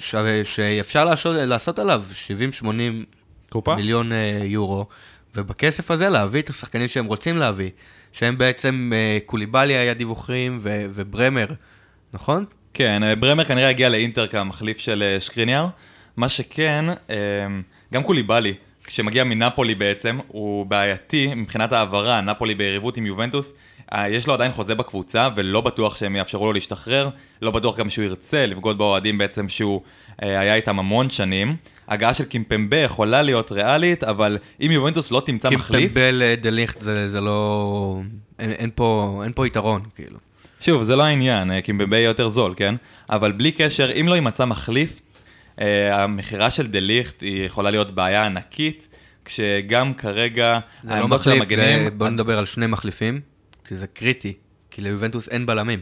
ש, 0.00 0.14
שאפשר 0.44 1.04
לעשות, 1.04 1.36
לעשות 1.36 1.78
עליו 1.78 2.04
70-80 2.62 2.64
קופה? 3.50 3.76
מיליון 3.76 4.12
אה, 4.12 4.40
יורו, 4.44 4.86
ובכסף 5.34 5.90
הזה 5.90 6.08
להביא 6.08 6.42
את 6.42 6.50
השחקנים 6.50 6.88
שהם 6.88 7.06
רוצים 7.06 7.36
להביא, 7.36 7.70
שהם 8.12 8.38
בעצם 8.38 8.90
אה, 8.94 9.18
קוליבאלי 9.26 9.74
היה 9.74 9.94
דיווחים 9.94 10.58
ו, 10.60 10.84
וברמר, 10.90 11.46
נכון? 12.12 12.44
כן, 12.74 13.02
אה, 13.02 13.16
ברמר 13.16 13.44
כנראה 13.44 13.70
יגיע 13.70 13.88
לאינטר 13.88 14.26
כמחליף 14.26 14.78
של 14.78 15.16
שקריניאר. 15.20 15.66
מה 16.16 16.28
שכן, 16.28 16.84
אה, 17.10 17.16
גם 17.92 18.02
קוליבאלי, 18.02 18.54
כשמגיע 18.84 19.24
מנפולי 19.24 19.74
בעצם, 19.74 20.18
הוא 20.28 20.66
בעייתי 20.66 21.34
מבחינת 21.34 21.72
העברה, 21.72 22.20
נפולי 22.20 22.54
ביריבות 22.54 22.96
עם 22.96 23.06
יובנטוס. 23.06 23.54
אה, 23.94 24.08
יש 24.08 24.26
לו 24.26 24.34
עדיין 24.34 24.52
חוזה 24.52 24.74
בקבוצה, 24.74 25.28
ולא 25.36 25.60
בטוח 25.60 25.96
שהם 25.96 26.16
יאפשרו 26.16 26.46
לו 26.46 26.52
להשתחרר. 26.52 27.08
לא 27.42 27.50
בטוח 27.50 27.76
גם 27.76 27.90
שהוא 27.90 28.04
ירצה 28.04 28.46
לבגוד 28.46 28.78
באוהדים 28.78 29.18
בעצם 29.18 29.48
שהוא 29.48 29.82
אה, 30.22 30.40
היה 30.40 30.54
איתם 30.54 30.78
המון 30.78 31.08
שנים. 31.08 31.56
הגעה 31.88 32.14
של 32.14 32.24
קימפמבה 32.24 32.76
יכולה 32.76 33.22
להיות 33.22 33.52
ריאלית, 33.52 34.04
אבל 34.04 34.38
אם 34.60 34.70
יובנטוס 34.70 35.10
לא 35.10 35.22
תמצא 35.26 35.50
מחליף... 35.50 35.80
קימפמבל 35.80 36.22
אה, 36.22 36.34
דליכט 36.40 36.80
זה, 36.80 37.08
זה 37.08 37.20
לא... 37.20 38.00
אין, 38.38 38.52
אין, 38.52 38.70
פה, 38.74 39.20
אין 39.24 39.32
פה 39.34 39.46
יתרון, 39.46 39.82
כאילו. 39.94 40.18
שוב, 40.60 40.82
זה 40.82 40.96
לא 40.96 41.02
העניין, 41.02 41.50
אה, 41.50 41.60
יהיה 41.92 42.04
יותר 42.04 42.28
זול, 42.28 42.54
כן? 42.56 42.74
אבל 43.10 43.32
בלי 43.32 43.52
קשר, 43.52 43.90
אם 44.00 44.08
לא 44.08 44.14
יימצא 44.14 44.44
מחליף, 44.44 45.00
אה, 45.60 46.02
המכירה 46.02 46.50
של 46.50 46.66
דה 46.66 46.80
ליכט 46.80 47.22
היא 47.22 47.44
יכולה 47.44 47.70
להיות 47.70 47.90
בעיה 47.90 48.26
ענקית, 48.26 48.88
כשגם 49.24 49.94
כרגע 49.94 50.58
זה 50.84 50.94
לא 51.00 51.08
מחליף, 51.08 51.24
זה, 51.24 51.32
המגנים... 51.32 51.98
בוא 51.98 52.08
נדבר 52.08 52.38
על 52.38 52.46
שני 52.46 52.66
מחליפים, 52.66 53.20
כי 53.68 53.76
זה 53.76 53.86
קריטי, 53.86 54.34
כי 54.70 54.82
ליובנטוס 54.82 55.28
אין 55.28 55.46
בלמים. 55.46 55.80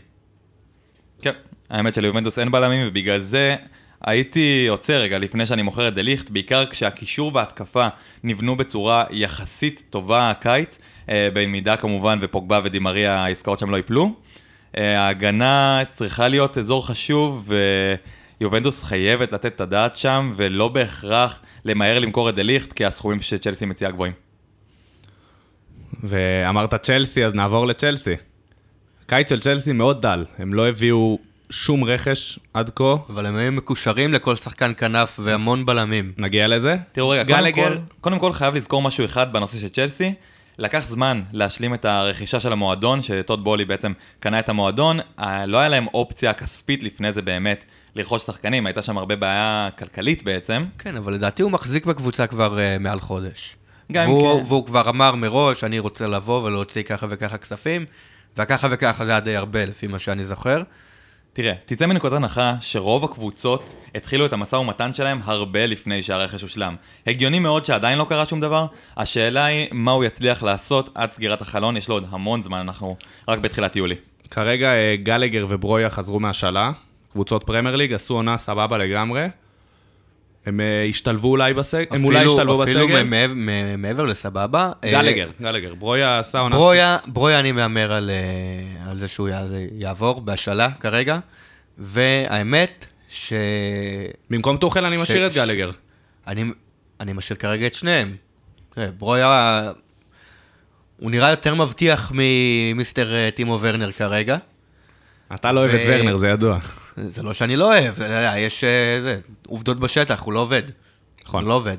כן, 1.23 1.33
האמת 1.71 1.95
שליובנטוס 1.95 2.39
אין 2.39 2.51
בלמים, 2.51 2.89
ובגלל 2.89 3.21
זה 3.21 3.57
הייתי 4.01 4.67
עוצר 4.69 5.01
רגע 5.01 5.19
לפני 5.19 5.47
שאני 5.47 5.63
מוכר 5.63 5.89
את 5.89 5.95
דה 5.95 6.03
ליכט, 6.03 6.31
בעיקר 6.31 6.67
כשהקישור 6.67 7.31
וההתקפה 7.35 7.89
נבנו 8.25 8.57
בצורה 8.57 9.05
יחסית 9.11 9.83
טובה 9.91 10.31
הקיץ, 10.31 10.79
אה, 11.09 11.29
במידה 11.33 11.77
כמובן 11.77 12.19
ופוגבה 12.23 12.61
ודימריה 12.65 13.25
העסקאות 13.25 13.59
שם 13.59 13.71
לא 13.71 13.77
ייפלו. 13.77 14.15
אה, 14.79 15.01
ההגנה 15.01 15.83
צריכה 15.91 16.29
להיות 16.29 16.59
אזור 16.59 16.87
חשוב, 16.87 17.53
ויובנטוס 18.41 18.83
חייבת 18.83 19.33
לתת 19.33 19.55
את 19.55 19.61
הדעת 19.61 19.97
שם, 19.97 20.33
ולא 20.37 20.69
בהכרח 20.69 21.41
למהר 21.65 21.99
למכור 21.99 22.29
את 22.29 22.35
דה 22.35 22.43
ליכט, 22.43 22.73
כי 22.73 22.85
הסכומים 22.85 23.23
שצ'לסי 23.23 23.67
מציעה 23.67 23.91
גבוהים. 23.91 24.26
ואמרת 26.05 26.75
צ'לסי, 26.75 27.25
אז 27.25 27.35
נעבור 27.35 27.67
לצ'לסי. 27.67 28.15
קיץ 29.07 29.29
של 29.29 29.41
צ'לסי 29.41 29.73
מאוד 29.73 30.03
דל, 30.03 30.25
הם 30.39 30.55
לא 30.55 30.69
הביאו 30.69 31.19
שום 31.51 31.85
רכש 31.85 32.39
עד 32.55 32.71
כה, 32.71 32.95
אבל 33.09 33.27
הם 33.27 33.37
היו 33.37 33.53
מקושרים 33.53 34.13
לכל 34.13 34.37
שחקן 34.37 34.73
כנף 34.77 35.21
והמון 35.23 35.67
בלמים. 35.67 36.13
נגיע 36.19 36.49
לזה. 36.49 36.77
תראו 36.93 37.09
רגע, 37.09 37.25
קודם 37.25 37.53
כל, 37.53 37.77
קודם 38.01 38.19
כל 38.19 38.33
חייב 38.33 38.55
לזכור 38.55 38.83
משהו 38.83 39.05
אחד 39.05 39.33
בנושא 39.33 39.59
של 39.59 39.69
צ'לסי. 39.69 40.15
לקח 40.59 40.87
זמן 40.87 41.23
להשלים 41.33 41.75
את 41.75 41.85
הרכישה 41.85 42.41
של 42.41 42.53
המועדון, 42.53 43.03
שטוד 43.03 43.45
בולי 43.45 43.65
בעצם 43.65 43.93
קנה 44.21 44.39
את 44.39 44.49
המועדון. 44.49 44.99
אה, 45.19 45.47
לא 45.47 45.59
היה 45.59 45.69
להם 45.69 45.87
אופציה 45.95 46.33
כספית 46.33 46.83
לפני 46.83 47.13
זה 47.13 47.23
באמת 47.23 47.65
לרכוש 47.95 48.23
שחקנים, 48.23 48.67
הייתה 48.67 48.83
שם 48.83 48.99
הרבה 48.99 49.17
בעיה 49.17 49.69
כלכלית 49.79 50.23
בעצם. 50.23 50.65
כן, 50.79 50.97
אבל 50.97 51.15
לדעתי 51.15 51.43
הוא 51.43 51.51
מחזיק 51.51 51.87
בקבוצה 51.87 52.27
כבר 52.27 52.59
uh, 52.59 52.83
מעל 52.83 53.01
חודש. 53.01 53.57
גם 53.93 54.11
והוא, 54.11 54.41
כן. 54.41 54.45
והוא 54.47 54.67
כבר 54.67 54.89
אמר 54.89 55.15
מראש, 55.15 55.65
אני 55.65 55.79
רוצה 55.79 56.07
לבוא 56.07 56.43
ולהוציא 56.43 56.83
ככה 56.83 57.07
וככה 57.11 57.39
כספים, 57.39 57.85
וככה 58.37 58.69
וככה 58.71 59.05
זה 59.05 59.11
היה 59.11 59.21
די 59.21 59.37
הרבה, 59.37 59.65
לפי 59.65 59.87
מה 59.87 59.99
שאני 59.99 60.25
זוכר. 60.25 60.63
תראה, 61.33 61.53
תצא 61.65 61.87
מנקודת 61.87 62.13
הנחה 62.13 62.55
שרוב 62.61 63.05
הקבוצות 63.05 63.75
התחילו 63.95 64.27
את 64.27 64.33
המשא 64.33 64.57
ומתן 64.57 64.95
שלהם 64.95 65.21
הרבה 65.25 65.67
לפני 65.67 66.03
שהרכש 66.03 66.43
הושלם. 66.43 66.77
הגיוני 67.07 67.39
מאוד 67.39 67.65
שעדיין 67.65 67.99
לא 67.99 68.07
קרה 68.09 68.27
שום 68.27 68.41
דבר, 68.41 68.67
השאלה 68.97 69.45
היא 69.45 69.69
מה 69.73 69.93
הוא 69.93 70.05
יצליח 70.05 70.43
לעשות 70.43 70.91
עד 70.95 71.11
סגירת 71.11 71.41
החלון, 71.41 71.77
יש 71.77 71.89
לו 71.89 71.95
עוד 71.95 72.07
המון 72.11 72.43
זמן, 72.43 72.59
אנחנו 72.59 72.97
רק 73.29 73.39
בתחילת 73.39 73.77
יולי. 73.77 73.95
כרגע 74.31 74.73
אה, 74.75 74.97
גלגר 75.03 75.47
וברויה 75.49 75.91
חזרו 75.91 76.21
מהשאלה, 76.21 76.71
קבוצות 77.13 77.45
פרמייר 77.45 77.77
ליג, 77.77 77.93
עשו 77.93 78.15
עונה 78.15 78.39
סבבה 78.39 78.79
לגמרי. 78.79 79.27
הם 80.47 80.61
אה, 80.61 80.85
השתלבו 80.89 81.29
אולי 81.29 81.55
בסגל, 81.55 81.85
הם 81.91 82.05
אולי 82.05 82.19
אפילו- 82.19 82.33
השתלבו 82.33 82.63
אפילו 82.65 82.87
בסגל. 82.89 83.03
מ- 83.35 83.83
מעבר 83.83 84.05
לסבבה. 84.05 84.73
אה, 84.85 84.91
גלגר, 84.91 85.31
גלגר, 85.43 85.75
ברויה 85.75 86.19
עשה 86.19 86.39
עונה... 86.39 86.57
ברויה, 86.57 86.99
ברויה 87.07 87.41
אני 87.41 87.53
מהמר 87.53 87.93
על, 87.93 88.11
אה, 88.11 88.91
על 88.91 88.99
זה 88.99 89.09
שהוא 89.09 89.29
יע- 89.29 89.43
יעבור 89.73 90.21
בהשאלה 90.21 90.71
כרגע, 90.81 91.19
והאמת 91.79 92.87
ש... 93.09 93.33
במקום 94.31 94.57
טוחל 94.57 94.85
אני 94.85 94.97
משאיר 95.03 95.27
את 95.27 95.35
גלגר. 95.35 95.71
אני, 96.27 96.45
אני 97.01 97.13
משאיר 97.13 97.39
כרגע 97.39 97.67
את 97.67 97.75
שניהם. 97.75 98.17
ברויה, 98.99 99.63
הוא 100.97 101.11
נראה 101.11 101.31
יותר 101.31 101.55
מבטיח 101.55 102.13
ממיסטר 102.15 103.31
טימו 103.35 103.59
ורנר 103.61 103.93
כרגע. 103.93 104.37
אתה 105.35 105.53
לא 105.53 105.61
אוהב 105.61 105.75
את 105.75 105.81
ורנר, 105.87 106.17
זה 106.17 106.29
ידוע. 106.29 106.59
זה 106.97 107.23
לא 107.23 107.33
שאני 107.33 107.57
לא 107.57 107.75
אוהב, 107.75 107.95
יש 108.37 108.65
אה, 108.65 109.01
זה, 109.03 109.19
עובדות 109.47 109.81
בשטח, 109.81 110.23
הוא 110.23 110.33
לא 110.33 110.41
עובד. 110.41 110.63
נכון. 111.25 111.43
הוא 111.43 111.49
לא 111.49 111.55
עובד. 111.55 111.77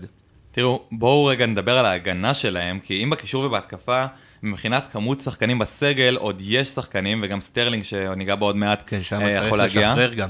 תראו, 0.52 0.82
בואו 0.92 1.26
רגע 1.26 1.46
נדבר 1.46 1.78
על 1.78 1.86
ההגנה 1.86 2.34
שלהם, 2.34 2.80
כי 2.80 3.04
אם 3.04 3.10
בקישור 3.10 3.44
ובהתקפה, 3.46 4.06
מבחינת 4.44 4.88
כמות 4.92 5.22
שחקנים 5.22 5.60
בסגל, 5.60 6.16
עוד 6.16 6.42
יש 6.42 6.68
שחקנים, 6.68 7.20
וגם 7.24 7.40
סטרלינג, 7.40 7.84
שניגע 7.84 8.36
בו 8.36 8.46
עוד 8.46 8.56
מעט, 8.56 8.84
כן, 8.88 9.04
שם 9.04 9.22
אה, 9.22 9.34
צריך 9.34 9.46
יכול 9.46 9.58
להגיע. 9.58 9.90
לשחרר 9.92 10.14
גם. 10.14 10.30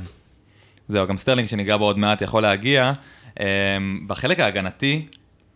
זהו, 0.89 1.07
גם 1.07 1.17
סטרלינג 1.17 1.49
שניגע 1.49 1.77
בו 1.77 1.85
עוד 1.85 1.97
מעט 1.97 2.21
יכול 2.21 2.41
להגיע. 2.41 2.93
אה, 3.39 3.45
בחלק 4.07 4.39
ההגנתי, 4.39 5.05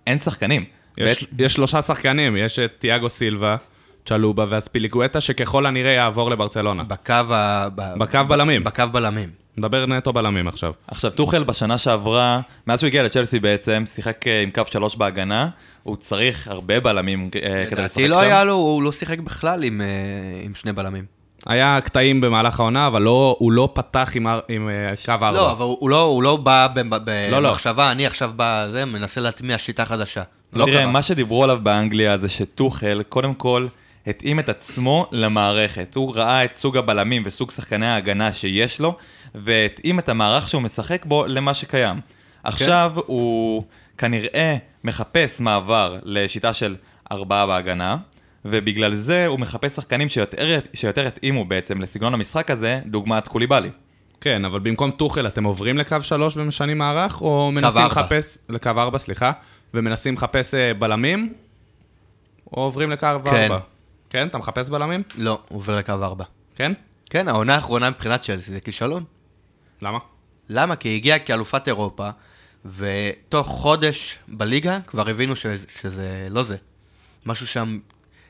אין 0.08 0.18
שחקנים. 0.18 0.65
יש, 0.98 1.25
יש 1.39 1.53
שלושה 1.53 1.82
שחקנים, 1.82 2.38
יש 2.38 2.60
את 2.60 2.72
תיאגו 2.80 3.10
סילבה, 3.10 3.56
צ'לובה 4.05 4.46
ואספיליגואטה, 4.50 5.22
שככל 5.22 5.65
הנראה 5.65 5.91
יעבור 5.91 6.31
לברצלונה. 6.31 6.84
בקו 6.84 7.13
ה... 7.13 7.67
ב- 7.75 7.98
בקו 7.98 8.20
בלמים. 8.27 8.63
בקו 8.63 8.84
בלמים. 8.91 9.29
נדבר 9.58 9.86
נטו 9.86 10.13
בלמים 10.13 10.48
עכשיו. 10.48 10.72
עכשיו, 10.88 11.12
טוחל 11.12 11.43
בשנה 11.43 11.77
שעברה, 11.77 12.41
מאז 12.67 12.79
שהוא 12.79 12.88
הגיע 12.88 13.03
לצ'לסי 13.03 13.39
בעצם, 13.39 13.84
שיחק 13.86 14.27
אה, 14.27 14.41
עם 14.41 14.51
קו 14.51 14.62
שלוש 14.72 14.96
בהגנה, 14.96 15.50
הוא 15.84 15.96
צריך 15.96 16.48
הרבה 16.48 16.79
בלמים 16.79 17.29
אה, 17.36 17.41
כדי 17.70 17.84
לשחק 17.84 17.98
לדעתי 17.98 18.01
שם. 18.03 18.10
לא 18.10 18.20
היה 18.20 18.43
לו, 18.43 18.53
הוא 18.53 18.84
לא 18.84 18.91
שיחק 18.91 19.20
בכלל 19.20 19.63
עם, 19.63 19.81
אה, 19.81 19.88
עם 20.46 20.55
שני 20.55 20.72
בלמים. 20.74 21.05
היה 21.46 21.79
קטעים 21.84 22.22
במהלך 22.22 22.60
העונה, 22.60 22.88
אבל 22.88 23.01
לא, 23.01 23.36
הוא 23.39 23.51
לא 23.51 23.70
פתח 23.74 24.12
עם, 24.15 24.27
עם 24.48 24.70
קו 25.05 25.12
ארבע. 25.12 25.31
לא, 25.31 25.51
אבל 25.51 25.65
הוא 25.65 25.89
לא, 25.89 26.01
הוא 26.01 26.24
לא 26.24 26.36
בא 26.38 26.67
ב- 26.74 27.10
לא, 27.31 27.39
לא. 27.41 27.50
במחשבה, 27.50 27.91
אני 27.91 28.05
עכשיו 28.05 28.31
בא, 28.36 28.67
זה, 28.72 28.86
מנסה 28.86 29.22
להטמיע 29.22 29.58
שיטה 29.58 29.86
חדשה. 29.86 30.24
לא 30.53 30.65
תראה, 30.65 30.81
קרה. 30.81 30.91
מה 30.91 31.01
שדיברו 31.01 31.43
עליו 31.43 31.60
באנגליה 31.63 32.17
זה 32.17 32.29
שטוחל, 32.29 33.01
קודם 33.10 33.34
כל, 33.34 33.67
התאים 34.08 34.39
את 34.39 34.50
עצמו 34.50 35.08
למערכת. 35.12 35.96
הוא 35.96 36.15
ראה 36.15 36.46
את 36.46 36.55
סוג 36.55 36.77
הבלמים 36.77 37.24
וסוג 37.25 37.51
שחקני 37.51 37.88
ההגנה 37.88 38.34
שיש 38.34 38.79
לו, 38.79 38.98
והתאים 39.36 40.00
את 40.00 40.10
המערך 40.10 40.50
שהוא 40.50 40.62
משחק 40.62 41.05
בו 41.05 41.25
למה 41.25 41.53
שקיים. 41.53 42.00
עכשיו 42.43 42.93
הוא 43.05 43.63
כנראה 43.98 44.58
מחפש 44.84 45.39
מעבר 45.39 46.00
לשיטה 46.03 46.53
של 46.53 46.75
ארבעה 47.12 47.48
בהגנה, 47.48 47.98
ובגלל 48.46 48.96
זה 48.96 49.25
הוא 49.25 49.39
מחפש 49.39 49.75
שחקנים 49.75 50.10
שיותר, 50.10 50.60
שיותר 50.74 51.08
התאימו 51.08 51.46
בעצם 51.46 51.81
לסגנון 51.81 52.13
המשחק 52.13 52.51
הזה, 52.51 52.79
דוגמת 52.86 53.27
קוליבאלי. 53.27 53.70
כן, 54.22 54.46
אבל 54.46 54.60
במקום 54.60 54.91
טוחל 54.91 55.27
אתם 55.27 55.43
עוברים 55.43 55.77
לקו 55.77 56.01
שלוש 56.01 56.38
ומשנים 56.38 56.77
מערך, 56.77 57.22
או 57.22 57.51
מנסים 57.51 57.81
ארבע. 57.81 58.01
לחפש, 58.01 58.38
לקו 58.50 58.70
ארבע, 58.70 58.98
סליחה, 58.98 59.31
ומנסים 59.74 60.13
לחפש 60.13 60.53
אה, 60.53 60.74
בלמים, 60.74 61.34
או 62.58 62.62
עוברים 62.62 62.91
לקו 62.91 63.08
כן. 63.25 63.36
ארבע? 63.36 63.60
כן, 64.12 64.27
אתה 64.27 64.38
מחפש 64.38 64.70
בלמים? 64.70 65.03
לא, 65.18 65.39
הוא 65.50 65.58
עובר 65.58 65.77
לקו 65.77 65.91
ארבע. 65.91 66.24
כן? 66.56 66.74
כן, 67.10 67.27
העונה 67.27 67.56
האחרונה 67.56 67.89
מבחינת 67.89 68.22
צ'לסי 68.22 68.51
זה 68.51 68.60
כישלון. 68.60 69.03
למה? 69.82 70.00
למה? 70.50 70.75
כי 70.75 70.89
היא 70.89 70.96
הגיעה 70.96 71.20
כאלופת 71.20 71.68
אירופה, 71.68 72.10
ותוך 72.65 73.48
חודש 73.48 74.20
בליגה 74.27 74.77
כבר 74.88 75.10
הבינו 75.10 75.36
ש- 75.36 75.46
שזה 75.82 76.27
לא 76.30 76.44
זה. 76.44 76.56
משהו 77.25 77.48
שם 77.48 77.77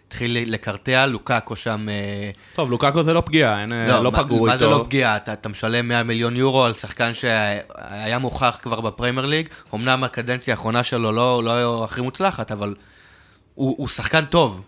התחיל 0.08 0.38
לקרטע, 0.54 1.06
לוקאקו 1.06 1.56
שם... 1.56 1.90
אה, 1.90 2.32
טוב, 2.54 2.72
לוקאקו 2.72 3.04
זה 3.04 3.14
לא 3.14 3.22
פגיעה, 3.26 3.62
אין, 3.62 3.74
אה, 3.74 4.02
לא 4.02 4.12
מה- 4.12 4.24
פגעו 4.24 4.46
מה 4.46 4.54
איתו. 4.54 4.60
זה 4.60 4.72
לא 4.72 4.84
פגיעה? 4.86 5.16
אתה, 5.16 5.34
אתה 5.34 5.50
משלם 5.50 5.88
100 5.88 6.04
מיליון 6.04 6.36
יורו 6.36 6.64
על 6.64 6.74
שחקן 6.74 7.14
שהיה 7.14 8.20
מוכח 8.20 8.60
כבר 8.62 8.82
בפריימר 8.82 9.26
ליג, 9.26 9.48
אמנם 9.76 10.04
הקדנציה 10.04 10.54
האחרונה 10.54 10.84
שלו 10.84 11.12
לא, 11.12 11.44
לא 11.44 11.84
הכי 11.84 12.02
מוצלחת, 12.02 12.52
אבל 12.52 12.76
הוא, 13.56 13.76
הוא 13.78 13.88
שחקן 13.88 14.26
טוב. 14.26 14.64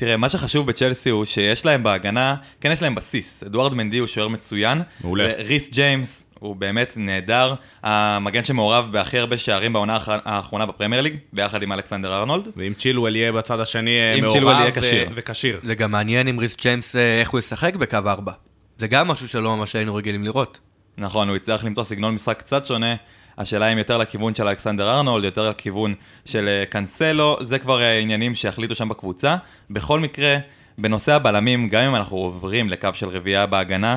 תראה, 0.00 0.16
מה 0.16 0.28
שחשוב 0.28 0.66
בצ'לסי 0.66 1.10
הוא 1.10 1.24
שיש 1.24 1.66
להם 1.66 1.82
בהגנה, 1.82 2.34
כן 2.60 2.70
יש 2.72 2.82
להם 2.82 2.94
בסיס. 2.94 3.42
אדוארד 3.42 3.74
מנדי 3.74 3.98
הוא 3.98 4.06
שוער 4.06 4.28
מצוין. 4.28 4.82
מעולה. 5.04 5.32
ריס 5.38 5.70
ג'יימס 5.72 6.30
הוא 6.38 6.56
באמת 6.56 6.92
נהדר. 6.96 7.54
המגן 7.82 8.44
שמעורב 8.44 8.88
בהכי 8.92 9.18
הרבה 9.18 9.38
שערים 9.38 9.72
בעונה 9.72 9.94
האח- 9.96 10.08
האחרונה 10.24 10.66
בפרמייר 10.66 11.02
ליג, 11.02 11.16
ביחד 11.32 11.62
עם 11.62 11.72
אלכסנדר 11.72 12.12
ארנולד. 12.14 12.48
ואם 12.56 12.72
צ'ילואל 12.78 13.16
יהיה 13.16 13.32
בצד 13.32 13.60
השני 13.60 13.90
אה, 13.98 14.20
מעורב 14.20 14.70
כשיר. 14.70 15.08
וכשיר. 15.14 15.60
זה 15.62 15.74
גם 15.74 15.90
מעניין 15.90 16.26
עם 16.26 16.38
ריס 16.38 16.56
ג'יימס 16.56 16.96
אה, 16.96 17.20
איך 17.20 17.30
הוא 17.30 17.38
ישחק 17.38 17.76
בקו 17.76 17.96
4. 18.06 18.32
זה 18.78 18.86
גם 18.86 19.08
משהו 19.08 19.28
שלא 19.28 19.56
ממש 19.56 19.76
היינו 19.76 19.94
רגילים 19.94 20.24
לראות. 20.24 20.60
נכון, 20.98 21.28
הוא 21.28 21.36
יצטרך 21.36 21.64
למצוא 21.64 21.84
סגנון 21.84 22.14
משחק 22.14 22.38
קצת 22.38 22.66
שונה. 22.66 22.94
השאלה 23.40 23.72
אם 23.72 23.78
יותר 23.78 23.98
לכיוון 23.98 24.34
של 24.34 24.48
אלכסנדר 24.48 24.90
ארנולד, 24.90 25.24
יותר 25.24 25.50
לכיוון 25.50 25.94
של 26.24 26.48
אה, 26.48 26.66
קאנסלו, 26.66 27.38
זה 27.40 27.58
כבר 27.58 27.82
אה, 27.82 27.98
עניינים 27.98 28.34
שיחליטו 28.34 28.74
שם 28.74 28.88
בקבוצה. 28.88 29.36
בכל 29.70 30.00
מקרה, 30.00 30.36
בנושא 30.78 31.12
הבלמים, 31.12 31.68
גם 31.68 31.82
אם 31.82 31.94
אנחנו 31.96 32.16
עוברים 32.16 32.70
לקו 32.70 32.88
של 32.92 33.08
רביעייה 33.08 33.46
בהגנה, 33.46 33.96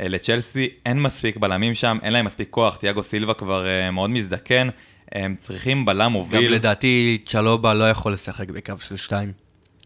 אה, 0.00 0.08
לצ'לסי 0.08 0.68
אין 0.86 1.00
מספיק 1.02 1.36
בלמים 1.36 1.74
שם, 1.74 1.98
אין 2.02 2.12
להם 2.12 2.24
מספיק 2.24 2.48
כוח, 2.50 2.76
תיאגו 2.76 3.02
סילבה 3.02 3.34
כבר 3.34 3.66
מאוד 3.92 4.10
מזדקן, 4.10 4.68
הם 5.12 5.34
צריכים 5.34 5.84
בלם 5.84 6.00
גם 6.00 6.12
מוביל. 6.12 6.54
לדעתי 6.54 7.18
צ'לובה 7.26 7.74
לא 7.74 7.90
יכול 7.90 8.12
לשחק 8.12 8.50
בקו 8.50 8.74
של 8.78 8.96
2 8.96 9.32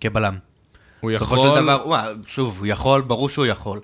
כבלם. 0.01 0.39
הוא 1.01 1.11
בסופו 1.15 1.35
יכול... 1.35 1.57
של 1.57 1.63
דבר, 1.63 1.83
הוא, 1.83 1.97
שוב, 2.27 2.59
הוא 2.59 2.67
יכול, 2.67 3.01
ברור 3.01 3.29
שהוא 3.29 3.47
יכול, 3.47 3.81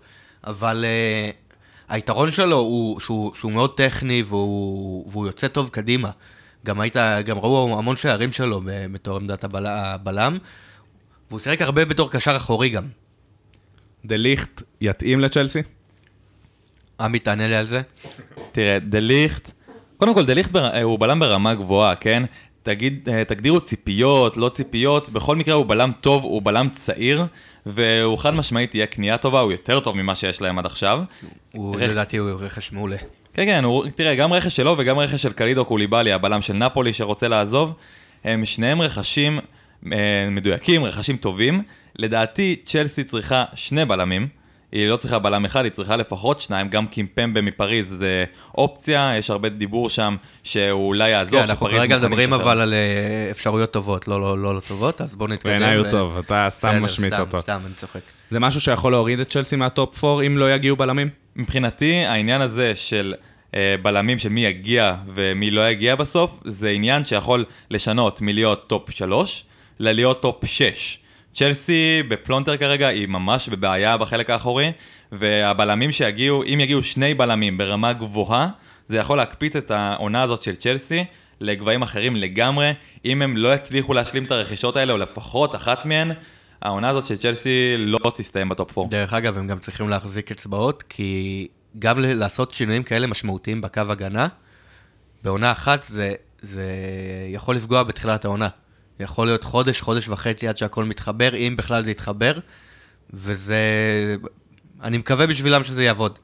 אבל 0.46 0.84
uh, 0.84 1.43
היתרון 1.88 2.30
שלו 2.30 2.56
הוא 2.56 3.00
שהוא, 3.00 3.34
שהוא 3.34 3.52
מאוד 3.52 3.76
טכני 3.76 4.22
והוא, 4.22 5.10
והוא 5.10 5.26
יוצא 5.26 5.48
טוב 5.48 5.68
קדימה. 5.68 6.10
גם 6.66 6.80
היית, 6.80 6.96
גם 7.24 7.38
ראו 7.38 7.78
המון 7.78 7.96
שערים 7.96 8.32
שלו 8.32 8.60
בתור 8.64 9.16
עמדת 9.16 9.44
הבל, 9.44 9.66
הבלם, 9.66 10.36
והוא 11.30 11.40
שיחק 11.40 11.62
הרבה 11.62 11.84
בתור 11.84 12.10
קשר 12.10 12.36
אחורי 12.36 12.68
גם. 12.68 12.84
דה 14.04 14.16
ליכט 14.16 14.62
יתאים 14.80 15.20
לצ'לסי? 15.20 15.62
עמי, 17.00 17.18
תענה 17.18 17.48
לי 17.48 17.54
על 17.54 17.64
זה. 17.64 17.80
תראה, 18.52 18.78
דה 18.78 18.98
ליכט, 18.98 19.50
קודם 19.96 20.14
כל 20.14 20.26
דה 20.26 20.34
ליכט 20.34 20.50
בר... 20.52 20.82
הוא 20.82 20.98
בלם 20.98 21.20
ברמה 21.20 21.54
גבוהה, 21.54 21.94
כן? 21.94 22.22
תגיד, 22.64 23.08
אה, 23.12 23.24
תגדירו 23.24 23.60
ציפיות, 23.60 24.36
לא 24.36 24.48
ציפיות, 24.48 25.08
בכל 25.10 25.36
מקרה 25.36 25.54
הוא 25.54 25.66
בלם 25.66 25.90
טוב, 26.00 26.24
הוא 26.24 26.42
בלם 26.42 26.68
צעיר, 26.74 27.24
והוא 27.66 28.18
חד 28.18 28.34
משמעית 28.34 28.74
יהיה 28.74 28.86
קנייה 28.86 29.18
טובה, 29.18 29.40
הוא 29.40 29.52
יותר 29.52 29.80
טוב 29.80 29.96
ממה 29.96 30.14
שיש 30.14 30.42
להם 30.42 30.58
עד 30.58 30.66
עכשיו. 30.66 31.02
הוא, 31.52 31.76
רכ- 31.76 31.80
לדעתי 31.90 32.16
הוא 32.16 32.30
רכש 32.30 32.72
מעולה. 32.72 32.96
כן, 33.34 33.44
כן, 33.44 33.64
הוא, 33.64 33.84
תראה, 33.94 34.14
גם 34.14 34.32
רכש 34.32 34.56
שלו 34.56 34.74
וגם 34.78 34.98
רכש 34.98 35.22
של 35.22 35.32
קלידו 35.32 35.64
קוליבאלי, 35.64 36.12
הבלם 36.12 36.42
של 36.42 36.52
נפולי 36.52 36.92
שרוצה 36.92 37.28
לעזוב, 37.28 37.72
הם 38.24 38.44
שניהם 38.46 38.82
רכשים 38.82 39.38
אה, 39.92 39.98
מדויקים, 40.30 40.84
רכשים 40.84 41.16
טובים. 41.16 41.62
לדעתי, 41.98 42.56
צ'לסי 42.64 43.04
צריכה 43.04 43.44
שני 43.54 43.84
בלמים. 43.84 44.28
היא 44.74 44.88
לא 44.88 44.96
צריכה 44.96 45.18
בלם 45.18 45.44
אחד, 45.44 45.64
היא 45.64 45.72
צריכה 45.72 45.96
לפחות 45.96 46.40
שניים, 46.40 46.68
גם 46.68 46.86
קימפמבה 46.86 47.40
מפריז 47.40 47.88
זה 47.88 48.24
אופציה, 48.58 49.12
יש 49.18 49.30
הרבה 49.30 49.48
דיבור 49.48 49.88
שם 49.88 50.16
שהוא 50.42 50.88
אולי 50.88 51.10
יעזוב, 51.10 51.40
כן, 51.40 51.48
אנחנו 51.48 51.66
כרגע 51.66 51.98
מדברים. 51.98 52.32
אבל 52.32 52.60
על 52.60 52.74
אה, 52.74 53.30
אפשרויות 53.30 53.70
טובות, 53.70 54.08
לא, 54.08 54.20
לא, 54.20 54.38
לא, 54.38 54.54
לא 54.54 54.60
טובות, 54.60 55.00
אז 55.00 55.16
בואו 55.16 55.28
נתקדם. 55.28 55.50
בעיניי 55.52 55.76
הוא 55.76 55.86
ו- 55.86 55.90
טוב, 55.90 56.18
אתה 56.18 56.46
סתם 56.50 56.82
משמיץ 56.82 57.12
סתם, 57.12 57.22
אותו. 57.22 57.38
סתם, 57.42 57.60
אני 57.66 57.74
צוחק. 57.74 58.00
זה 58.30 58.40
משהו 58.40 58.60
שיכול 58.60 58.92
להוריד 58.92 59.20
את 59.20 59.30
צ'לסי 59.30 59.56
מהטופ 59.56 60.04
4 60.04 60.22
אם 60.22 60.38
לא 60.38 60.54
יגיעו 60.54 60.76
בלמים? 60.76 61.08
מבחינתי, 61.36 61.94
העניין 61.94 62.40
הזה 62.40 62.72
של 62.74 63.14
אה, 63.54 63.74
בלמים 63.82 64.18
של 64.18 64.28
מי 64.28 64.44
יגיע 64.44 64.94
ומי 65.14 65.50
לא 65.50 65.70
יגיע 65.70 65.94
בסוף, 65.94 66.40
זה 66.44 66.68
עניין 66.68 67.04
שיכול 67.04 67.44
לשנות 67.70 68.20
מלהיות 68.20 68.66
טופ 68.66 68.90
3 68.90 69.44
ללהיות 69.78 70.22
טופ 70.22 70.44
6. 70.44 70.98
צ'לסי 71.34 72.02
בפלונטר 72.08 72.56
כרגע 72.56 72.86
היא 72.86 73.08
ממש 73.08 73.48
בבעיה 73.48 73.96
בחלק 73.96 74.30
האחורי, 74.30 74.72
והבלמים 75.12 75.92
שיגיעו, 75.92 76.42
אם 76.42 76.60
יגיעו 76.60 76.82
שני 76.82 77.14
בלמים 77.14 77.58
ברמה 77.58 77.92
גבוהה, 77.92 78.48
זה 78.88 78.96
יכול 78.96 79.16
להקפיץ 79.16 79.56
את 79.56 79.70
העונה 79.70 80.22
הזאת 80.22 80.42
של 80.42 80.56
צ'לסי 80.56 81.04
לגבהים 81.40 81.82
אחרים 81.82 82.16
לגמרי. 82.16 82.72
אם 83.04 83.22
הם 83.22 83.36
לא 83.36 83.54
יצליחו 83.54 83.94
להשלים 83.94 84.24
את 84.24 84.30
הרכישות 84.30 84.76
האלה, 84.76 84.92
או 84.92 84.98
לפחות 84.98 85.54
אחת 85.54 85.84
מהן, 85.84 86.10
העונה 86.62 86.88
הזאת 86.88 87.06
של 87.06 87.16
צ'לסי 87.16 87.74
לא 87.78 88.12
תסתיים 88.14 88.48
בטופ 88.48 88.78
4. 88.78 88.90
דרך 88.90 89.12
אגב, 89.12 89.38
הם 89.38 89.46
גם 89.46 89.58
צריכים 89.58 89.88
להחזיק 89.88 90.30
אצבעות, 90.30 90.82
כי 90.88 91.48
גם 91.78 91.98
לעשות 91.98 92.54
שינויים 92.54 92.82
כאלה 92.82 93.06
משמעותיים 93.06 93.60
בקו 93.60 93.80
הגנה, 93.88 94.26
בעונה 95.24 95.52
אחת 95.52 95.82
זה, 95.82 96.12
זה 96.40 96.64
יכול 97.32 97.56
לפגוע 97.56 97.82
בתחילת 97.82 98.24
העונה. 98.24 98.48
יכול 99.00 99.26
להיות 99.26 99.44
חודש, 99.44 99.80
חודש 99.80 100.08
וחצי 100.08 100.48
עד 100.48 100.56
שהכל 100.56 100.84
מתחבר, 100.84 101.34
אם 101.34 101.54
בכלל 101.58 101.82
זה 101.82 101.90
יתחבר, 101.90 102.32
וזה... 103.10 103.56
אני 104.82 104.98
מקווה 104.98 105.26
בשבילם 105.26 105.64
שזה 105.64 105.84
יעבוד. 105.84 106.18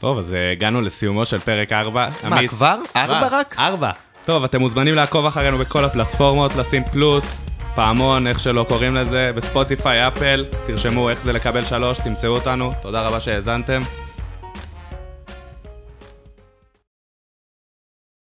טוב, 0.00 0.18
אז 0.18 0.34
אה, 0.34 0.52
הגענו 0.52 0.80
לסיומו 0.80 1.26
של 1.26 1.38
פרק 1.38 1.72
4. 1.72 2.08
מה, 2.28 2.48
כבר? 2.48 2.78
ארבע 2.96 3.28
רק? 3.30 3.56
ארבע. 3.58 3.90
טוב, 4.24 4.44
אתם 4.44 4.60
מוזמנים 4.60 4.94
לעקוב 4.94 5.26
אחרינו 5.26 5.58
בכל 5.58 5.84
הפלטפורמות, 5.84 6.56
לשים 6.56 6.84
פלוס, 6.84 7.40
פעמון, 7.74 8.26
איך 8.26 8.40
שלא 8.40 8.66
קוראים 8.68 8.94
לזה, 8.94 9.30
בספוטיפיי, 9.36 10.08
אפל, 10.08 10.44
תרשמו 10.66 11.10
איך 11.10 11.22
זה 11.22 11.32
לקבל 11.32 11.64
שלוש, 11.64 11.98
תמצאו 11.98 12.30
אותנו. 12.30 12.72
תודה 12.82 13.02
רבה 13.06 13.20
שהאזנתם. 13.20 13.80